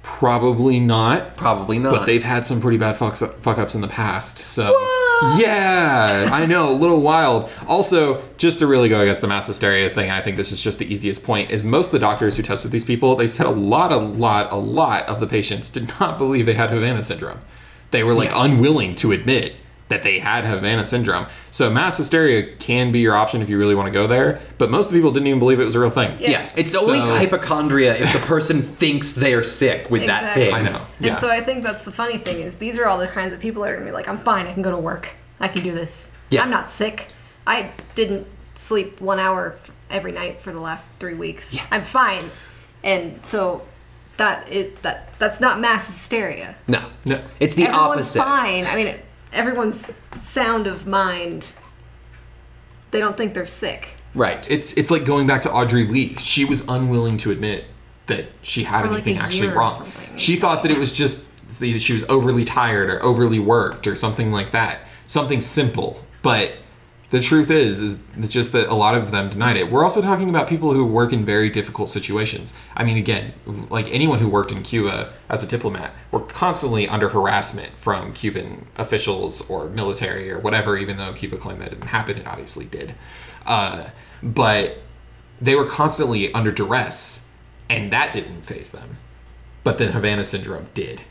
[0.04, 1.36] probably not.
[1.36, 1.92] Probably not.
[1.96, 4.66] But they've had some pretty bad fucks, fuck ups in the past, so
[5.38, 7.50] yeah, I know, a little wild.
[7.68, 10.80] Also, just to really go against the mass hysteria thing, I think this is just
[10.80, 11.52] the easiest point.
[11.52, 14.52] Is most of the doctors who tested these people, they said a lot, a lot,
[14.52, 17.40] a lot of the patients did not believe they had Havana syndrome.
[17.92, 19.56] They were like unwilling to admit
[19.88, 21.28] that they had Havana syndrome.
[21.52, 24.72] So mass hysteria can be your option if you really want to go there, but
[24.72, 26.18] most of the people didn't even believe it was a real thing.
[26.20, 26.30] Yeah.
[26.32, 30.54] yeah, it's So- only hypochondria if the person thinks they're sick with that thing.
[30.54, 30.86] I know.
[30.98, 31.16] And yeah.
[31.16, 33.62] so I think that's the funny thing is these are all the kinds of people
[33.64, 35.72] that are gonna be like, I'm fine, I can go to work, I can do
[35.72, 36.18] this.
[36.32, 36.42] Yeah.
[36.42, 37.10] I'm not sick.
[37.46, 38.26] I didn't
[38.56, 39.56] sleep one hour
[39.92, 41.54] every night for the last three weeks.
[41.54, 41.66] Yeah.
[41.70, 42.32] I'm fine.
[42.84, 43.62] And so
[44.18, 46.56] that it that that's not mass hysteria.
[46.68, 46.90] No.
[47.06, 47.22] No.
[47.40, 48.20] It's the Everyone's opposite.
[48.24, 48.66] fine.
[48.66, 48.96] I mean,
[49.36, 51.54] everyone's sound of mind.
[52.92, 53.96] They don't think they're sick.
[54.14, 54.50] Right.
[54.50, 56.16] It's it's like going back to Audrey Lee.
[56.16, 57.66] She was unwilling to admit
[58.08, 59.72] that she had For anything a actually wrong.
[59.72, 60.18] something.
[60.18, 64.32] She thought that it was just she was overly tired or overly worked or something
[64.32, 64.80] like that.
[65.08, 66.02] Something simple.
[66.22, 66.54] But
[67.10, 69.72] the truth is is just that a lot of them denied it.
[69.72, 72.54] We're also talking about people who work in very difficult situations.
[72.76, 77.10] I mean again, like anyone who worked in Cuba as a diplomat were constantly under
[77.10, 82.18] harassment from Cuban officials or military or whatever even though Cuba claimed that didn't happen
[82.18, 82.96] it obviously did.
[83.46, 83.90] Uh,
[84.24, 84.80] but
[85.40, 87.30] they were constantly under duress,
[87.70, 88.98] and that didn't faze them.
[89.64, 91.02] But then Havana syndrome did,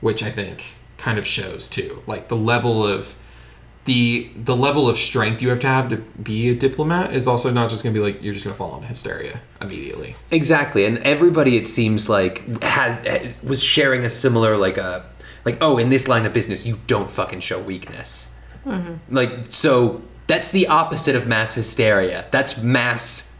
[0.00, 3.16] which I think kind of shows too, like the level of
[3.84, 7.50] the the level of strength you have to have to be a diplomat is also
[7.50, 10.14] not just going to be like you're just going to fall into hysteria immediately.
[10.30, 15.04] Exactly, and everybody it seems like has was sharing a similar like a
[15.44, 18.38] like oh in this line of business you don't fucking show weakness.
[18.64, 19.14] Mm-hmm.
[19.14, 22.26] Like so that's the opposite of mass hysteria.
[22.30, 23.36] That's mass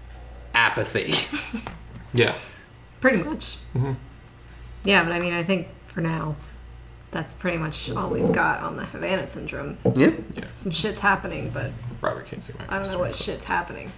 [0.54, 1.14] apathy.
[2.14, 2.34] Yeah.
[3.00, 3.58] Pretty much.
[3.74, 3.92] Mm-hmm.
[4.84, 6.34] Yeah, but I mean, I think for now,
[7.12, 9.78] that's pretty much all we've got on the Havana syndrome.
[9.94, 10.10] yeah,
[10.56, 13.92] Some shit's happening, but Robert can't see my I don't know what shit's happening.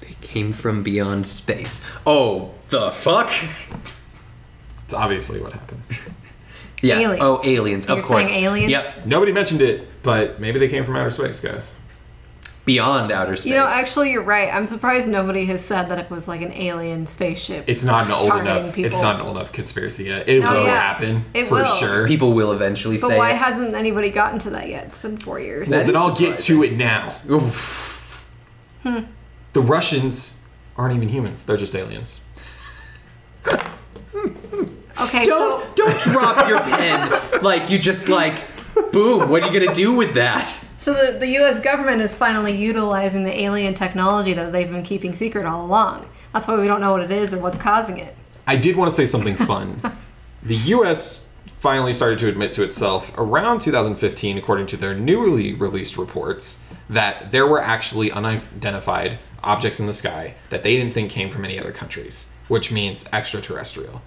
[0.00, 1.84] they came from beyond space.
[2.06, 3.30] Oh the fuck!
[4.84, 5.82] It's obviously what happened.
[6.82, 6.96] Yeah.
[6.96, 7.20] Oh, aliens.
[7.22, 8.30] Oh aliens, of You're course.
[8.30, 8.70] saying aliens?
[8.70, 9.06] Yep.
[9.06, 11.72] Nobody mentioned it, but maybe they came from outer space, guys.
[12.64, 13.50] Beyond outer space.
[13.50, 14.48] You know, actually, you're right.
[14.52, 17.64] I'm surprised nobody has said that it was like an alien spaceship.
[17.66, 18.74] It's not an old enough.
[18.74, 18.90] people.
[18.90, 20.28] It's not an old enough conspiracy yet.
[20.30, 20.70] It Oh, will yeah.
[20.70, 21.64] happen It for will.
[21.66, 22.06] sure.
[22.08, 23.18] people will eventually But say.
[23.18, 23.36] why it.
[23.36, 24.86] hasn't anybody gotten to that yet?
[24.86, 25.68] It's been four years.
[25.68, 27.14] That then I'll get to it now.
[27.30, 28.26] Oof.
[28.82, 30.42] The Russians
[30.76, 32.24] aren't even humans; they're just aliens.
[33.46, 38.36] okay, Don't so don't drop your pen like you just like
[38.92, 39.28] boom.
[39.28, 40.50] What are you gonna do with that?
[40.76, 41.60] So the, the U.S.
[41.60, 46.08] government is finally utilizing the alien technology that they've been keeping secret all along.
[46.32, 48.16] That's why we don't know what it is or what's causing it.
[48.46, 49.80] I did want to say something fun.
[50.42, 51.28] the U.S.
[51.46, 57.32] finally started to admit to itself around 2015, according to their newly released reports, that
[57.32, 61.58] there were actually unidentified objects in the sky that they didn't think came from any
[61.58, 64.02] other countries, which means extraterrestrial.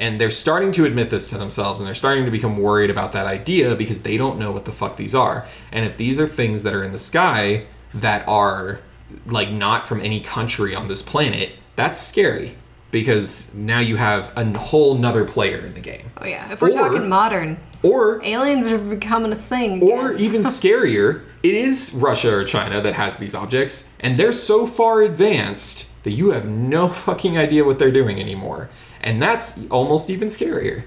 [0.00, 3.12] And they're starting to admit this to themselves and they're starting to become worried about
[3.12, 5.46] that idea because they don't know what the fuck these are.
[5.70, 8.80] And if these are things that are in the sky that are
[9.26, 12.56] like not from any country on this planet, that's scary
[12.90, 16.10] because now you have a whole nother player in the game.
[16.16, 19.82] Oh yeah, if we're Or- talking modern, Or aliens are becoming a thing.
[19.82, 24.66] or even scarier, it is Russia or China that has these objects, and they're so
[24.66, 28.68] far advanced that you have no fucking idea what they're doing anymore.
[29.02, 30.84] And that's almost even scarier.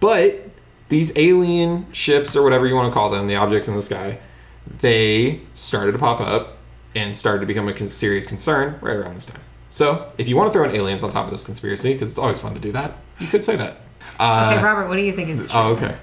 [0.00, 0.48] But
[0.88, 4.18] these alien ships, or whatever you want to call them, the objects in the sky,
[4.66, 6.58] they started to pop up
[6.94, 9.40] and started to become a serious concern right around this time.
[9.68, 12.18] So, if you want to throw in aliens on top of this conspiracy, because it's
[12.18, 13.78] always fun to do that, you could say that.
[14.54, 15.48] okay, Robert, what do you think is?
[15.52, 15.96] Oh, okay.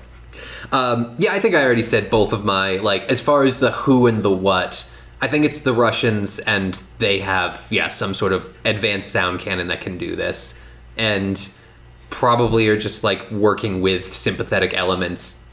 [0.71, 3.71] Um, yeah, I think I already said both of my like as far as the
[3.71, 4.91] who and the what.
[5.21, 9.67] I think it's the Russians, and they have yeah some sort of advanced sound cannon
[9.67, 10.59] that can do this,
[10.99, 11.51] and
[12.11, 15.45] probably are just like working with sympathetic elements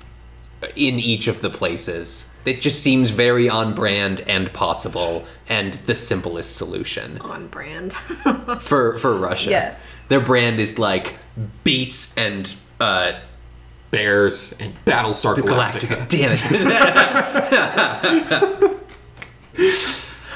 [0.74, 2.34] in each of the places.
[2.44, 7.92] It just seems very on brand and possible, and the simplest solution on brand.
[8.60, 9.50] for for Russia.
[9.50, 9.82] Yes.
[10.08, 11.16] their brand is like
[11.64, 13.20] beets and uh,
[13.90, 16.06] Bears and Battlestar Galactica.
[16.06, 16.08] Galactica.
[16.08, 16.32] Damn
[18.62, 18.72] it.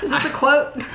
[0.02, 0.74] Is this a quote?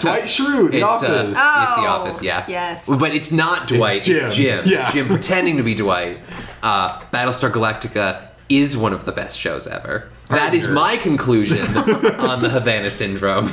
[0.00, 1.28] Dwight Schrute, The It's, uh, Office.
[1.30, 2.44] it's the Oh, office, yeah.
[2.48, 2.86] yes.
[2.88, 3.98] But it's not Dwight.
[3.98, 4.30] It's Jim.
[4.30, 4.62] Jim.
[4.66, 4.84] Yeah.
[4.84, 6.20] It's Jim pretending to be Dwight.
[6.62, 10.08] Uh, Battlestar Galactica is one of the best shows ever.
[10.28, 10.74] That is Roger.
[10.74, 11.58] my conclusion
[12.18, 13.52] on the Havana Syndrome.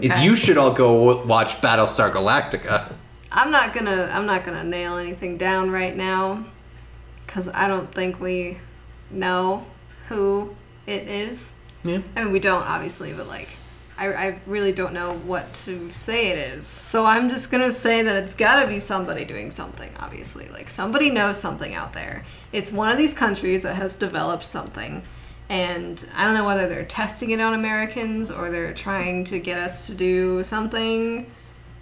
[0.00, 0.24] Is Okay.
[0.24, 2.92] you should all go w- watch Battlestar Galactica.
[3.30, 6.44] I'm not gonna I'm not gonna nail anything down right now
[7.26, 8.58] because I don't think we
[9.10, 9.66] know
[10.08, 10.54] who
[10.86, 11.54] it is.
[11.84, 11.98] Yeah.
[12.16, 13.48] I mean, we don't obviously, but like,
[13.98, 16.66] I, I really don't know what to say it is.
[16.66, 19.90] So I'm just gonna say that it's gotta be somebody doing something.
[19.98, 22.24] Obviously, like somebody knows something out there.
[22.52, 25.02] It's one of these countries that has developed something.
[25.48, 29.58] And I don't know whether they're testing it on Americans or they're trying to get
[29.58, 31.30] us to do something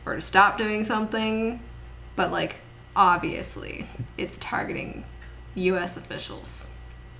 [0.04, 1.62] or to stop doing something,
[2.16, 2.56] but like
[2.96, 3.86] obviously
[4.18, 5.04] it's targeting
[5.54, 6.70] US officials.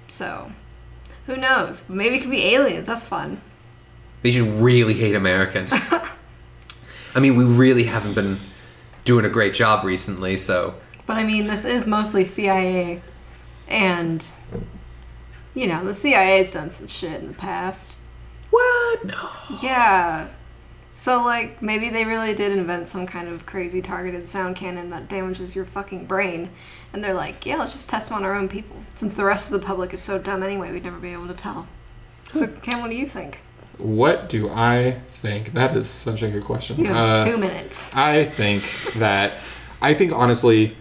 [0.08, 0.50] So,
[1.26, 1.88] who knows?
[1.88, 2.86] Maybe it could be aliens.
[2.86, 3.40] That's fun.
[4.22, 5.72] They just really hate Americans.
[7.14, 8.40] I mean, we really haven't been
[9.04, 10.74] doing a great job recently, so.
[11.06, 13.02] But I mean, this is mostly CIA
[13.68, 14.24] and
[15.54, 17.98] you know, the CIA's done some shit in the past.
[18.50, 19.04] What?
[19.04, 19.30] No.
[19.62, 20.28] Yeah.
[20.92, 25.08] So like maybe they really did invent some kind of crazy targeted sound cannon that
[25.08, 26.50] damages your fucking brain
[26.92, 29.52] and they're like, "Yeah, let's just test them on our own people." Since the rest
[29.52, 31.68] of the public is so dumb anyway, we'd never be able to tell.
[32.32, 33.40] So, Cam, what do you think?
[33.80, 35.52] What do I think?
[35.52, 36.78] That is such a good question.
[36.78, 37.94] You have Uh, two minutes.
[37.96, 38.62] I think
[38.94, 39.32] that
[39.82, 40.76] I think honestly,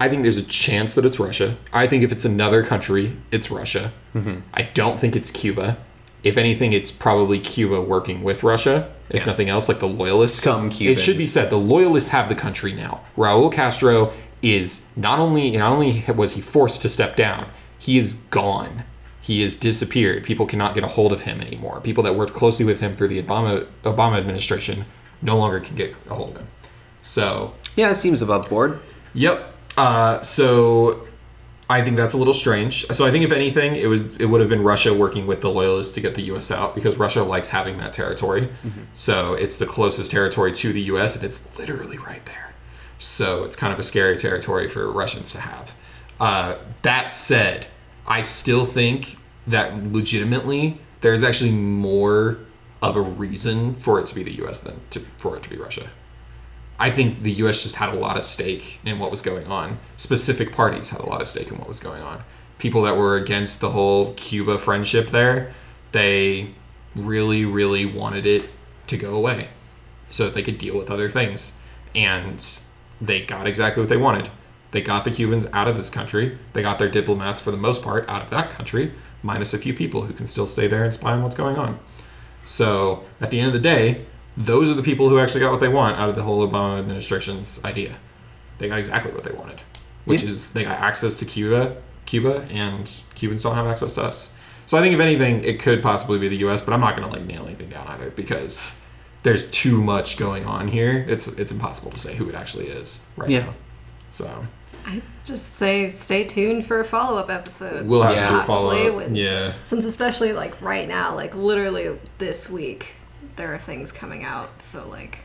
[0.00, 1.56] I think there's a chance that it's Russia.
[1.72, 3.92] I think if it's another country, it's Russia.
[4.14, 4.40] Mm-hmm.
[4.54, 5.76] I don't think it's Cuba.
[6.24, 8.88] If anything, it's probably Cuba working with Russia.
[9.08, 9.26] If Yeah.
[9.26, 10.42] nothing else, like the loyalists.
[10.42, 13.00] Some It should be said the loyalists have the country now.
[13.16, 14.12] Raul Castro
[14.42, 17.46] is not only not only was he forced to step down,
[17.78, 18.84] he is gone.
[19.28, 20.24] He has disappeared.
[20.24, 21.82] People cannot get a hold of him anymore.
[21.82, 24.86] People that worked closely with him through the Obama Obama administration
[25.20, 26.48] no longer can get a hold of him.
[27.02, 28.80] So Yeah, it seems above board.
[29.12, 29.54] Yep.
[29.76, 31.06] Uh, so
[31.68, 32.86] I think that's a little strange.
[32.86, 35.50] So I think if anything, it was it would have been Russia working with the
[35.50, 36.50] loyalists to get the U.S.
[36.50, 38.48] out because Russia likes having that territory.
[38.94, 41.16] So it's the closest territory to the U.S.
[41.16, 42.54] and it's literally right there.
[42.98, 45.74] So it's kind of a scary territory for Russians to have.
[46.18, 47.66] Uh, that said,
[48.08, 49.16] I still think
[49.46, 52.38] that legitimately there's actually more
[52.80, 54.60] of a reason for it to be the U.S.
[54.60, 55.90] than to, for it to be Russia.
[56.78, 57.62] I think the U.S.
[57.62, 59.78] just had a lot of stake in what was going on.
[59.96, 62.24] Specific parties had a lot of stake in what was going on.
[62.58, 65.52] People that were against the whole Cuba friendship there,
[65.92, 66.54] they
[66.94, 68.50] really, really wanted it
[68.86, 69.48] to go away
[70.08, 71.60] so that they could deal with other things.
[71.94, 72.44] And
[73.00, 74.30] they got exactly what they wanted.
[74.70, 76.38] They got the Cubans out of this country.
[76.52, 78.92] They got their diplomats, for the most part, out of that country,
[79.22, 81.78] minus a few people who can still stay there and spy on what's going on.
[82.44, 84.04] So at the end of the day,
[84.36, 86.78] those are the people who actually got what they want out of the whole Obama
[86.78, 87.98] administration's idea.
[88.58, 89.62] They got exactly what they wanted,
[90.04, 90.30] which Yeah.
[90.30, 91.76] is they got access to Cuba,
[92.06, 94.32] Cuba, and Cubans don't have access to us.
[94.66, 97.08] So I think if anything, it could possibly be the U.S., but I'm not going
[97.08, 98.72] to like nail anything down either because
[99.22, 101.04] there's too much going on here.
[101.08, 103.40] It's it's impossible to say who it actually is right Yeah.
[103.40, 103.54] now.
[104.10, 104.46] So
[104.90, 107.86] I just say stay tuned for a follow up episode.
[107.86, 108.26] we'll have Yeah.
[108.28, 109.10] to do a follow Possibly up.
[109.12, 109.52] Yeah.
[109.64, 112.92] Since especially like right now, like literally this week,
[113.36, 114.62] there are things coming out.
[114.62, 115.18] So like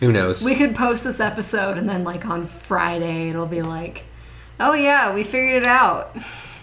[0.00, 0.44] Who knows?
[0.44, 4.04] we could post this episode and then like on Friday it'll be like,
[4.60, 6.14] oh yeah, we figured it out.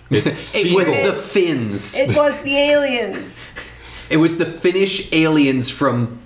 [0.09, 1.33] It's it was the seagulls.
[1.33, 1.97] Finns.
[1.99, 3.39] It was the aliens.
[4.09, 6.19] It was the Finnish aliens from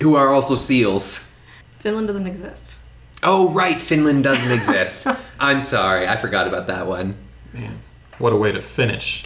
[0.00, 1.32] who are also seals.
[1.80, 2.76] Finland doesn't exist.
[3.22, 5.06] Oh right, Finland doesn't exist.
[5.40, 7.16] I'm sorry, I forgot about that one.
[7.52, 7.78] Man,
[8.18, 9.24] what a way to finish.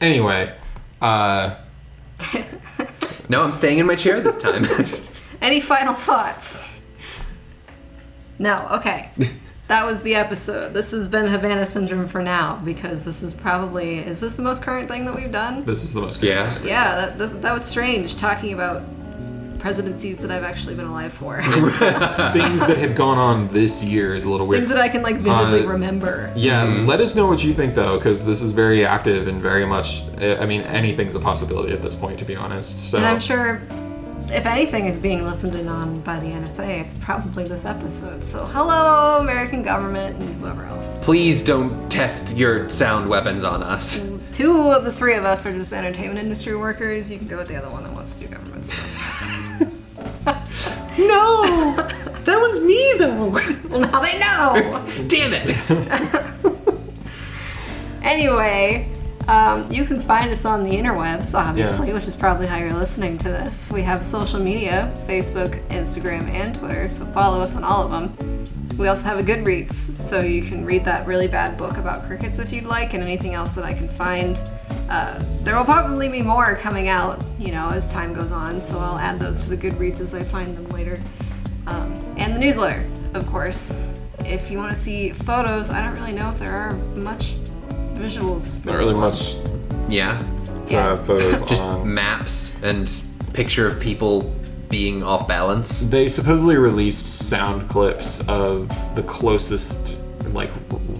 [0.00, 0.54] Anyway,
[1.00, 1.56] uh,
[3.30, 4.64] No, I'm staying in my chair this time.
[5.40, 6.68] Any final thoughts?
[8.40, 9.10] No, okay.
[9.68, 10.74] That was the episode.
[10.74, 14.64] This has been Havana Syndrome for now because this is probably is this the most
[14.64, 15.64] current thing that we've done?
[15.64, 16.24] this is the most.
[16.24, 16.58] Yeah.
[16.64, 18.82] Yeah, that, this, that was strange talking about
[19.60, 21.42] presidencies that I've actually been alive for.
[21.42, 24.62] Things that have gone on this year is a little weird.
[24.62, 26.32] Things that I can like vividly Uh, remember.
[26.34, 29.66] Yeah, let us know what you think though, because this is very active and very
[29.66, 30.02] much.
[30.20, 32.90] I mean, anything's a possibility at this point, to be honest.
[32.90, 33.62] So And I'm sure
[34.32, 38.22] if anything is being listened in on by the NSA, it's probably this episode.
[38.22, 40.98] So hello, American government and whoever else.
[41.02, 44.08] Please don't test your sound weapons on us.
[44.32, 47.10] Two of the three of us are just entertainment industry workers.
[47.10, 48.39] You can go with the other one that wants to do government stuff.
[50.98, 51.72] No!
[52.24, 53.28] That one's me though!
[53.70, 55.06] well, now they know.
[55.08, 55.56] Damn it!
[58.02, 58.86] anyway,
[59.28, 63.16] Um, you can find us on the interwebs, obviously, which is probably how you're listening
[63.18, 63.70] to this.
[63.70, 68.46] We have social media Facebook, Instagram, and Twitter, so follow us on all of them.
[68.76, 72.38] We also have a Goodreads, so you can read that really bad book about crickets
[72.38, 74.40] if you'd like, and anything else that I can find.
[74.90, 78.78] Uh, there will probably be more coming out, you know, as time goes on, so
[78.80, 81.00] I'll add those to the Goodreads as I find them later.
[81.68, 82.84] Um, and the newsletter,
[83.14, 83.80] of course.
[84.20, 87.36] If you want to see photos, I don't really know if there are much
[87.94, 88.60] visuals.
[88.60, 89.00] for Not really one.
[89.10, 89.36] much
[89.88, 90.18] Yeah.
[90.66, 90.82] to Yeah.
[90.90, 91.92] have photos Just on.
[91.94, 92.90] maps and
[93.32, 94.34] picture of people
[94.68, 95.86] being off balance.
[95.88, 99.96] They supposedly released sound clips of the closest
[100.32, 100.50] like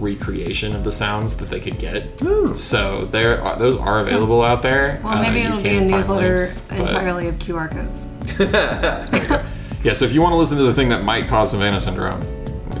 [0.01, 2.19] recreation of the sounds that they could get.
[2.57, 4.99] So there, are, those are available out there.
[5.03, 8.07] Well, Uh, maybe you it'll be a newsletter links, but- entirely of QR codes.
[9.83, 12.21] Yeah, so if you want to listen to the thing that might cause Savannah syndrome,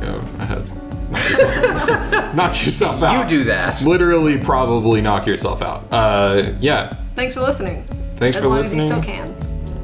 [0.01, 0.69] go ahead.
[1.09, 3.23] Knock yourself, knock yourself out.
[3.31, 3.81] You do that.
[3.81, 5.83] Literally, probably knock yourself out.
[5.91, 7.83] Uh, yeah, Thanks for listening.
[8.17, 8.81] Thanks as for long listening.
[8.81, 9.35] as you still can.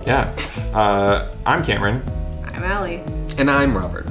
[0.06, 0.32] yeah.
[0.78, 2.04] Uh, I'm Cameron.
[2.54, 3.02] I'm Allie.
[3.40, 4.06] And I'm Robert.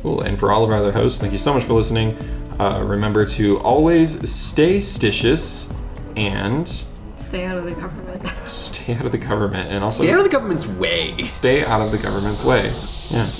[0.00, 0.20] Cool.
[0.20, 2.16] And for all of our other hosts, thank you so much for listening.
[2.60, 5.74] Uh, remember to always stay stitious
[6.14, 6.68] and
[7.16, 8.22] Stay out of the government.
[8.46, 11.16] stay out of the government and also Stay out of the government's way.
[11.24, 12.70] stay out of the government's way.
[13.08, 13.30] Yeah.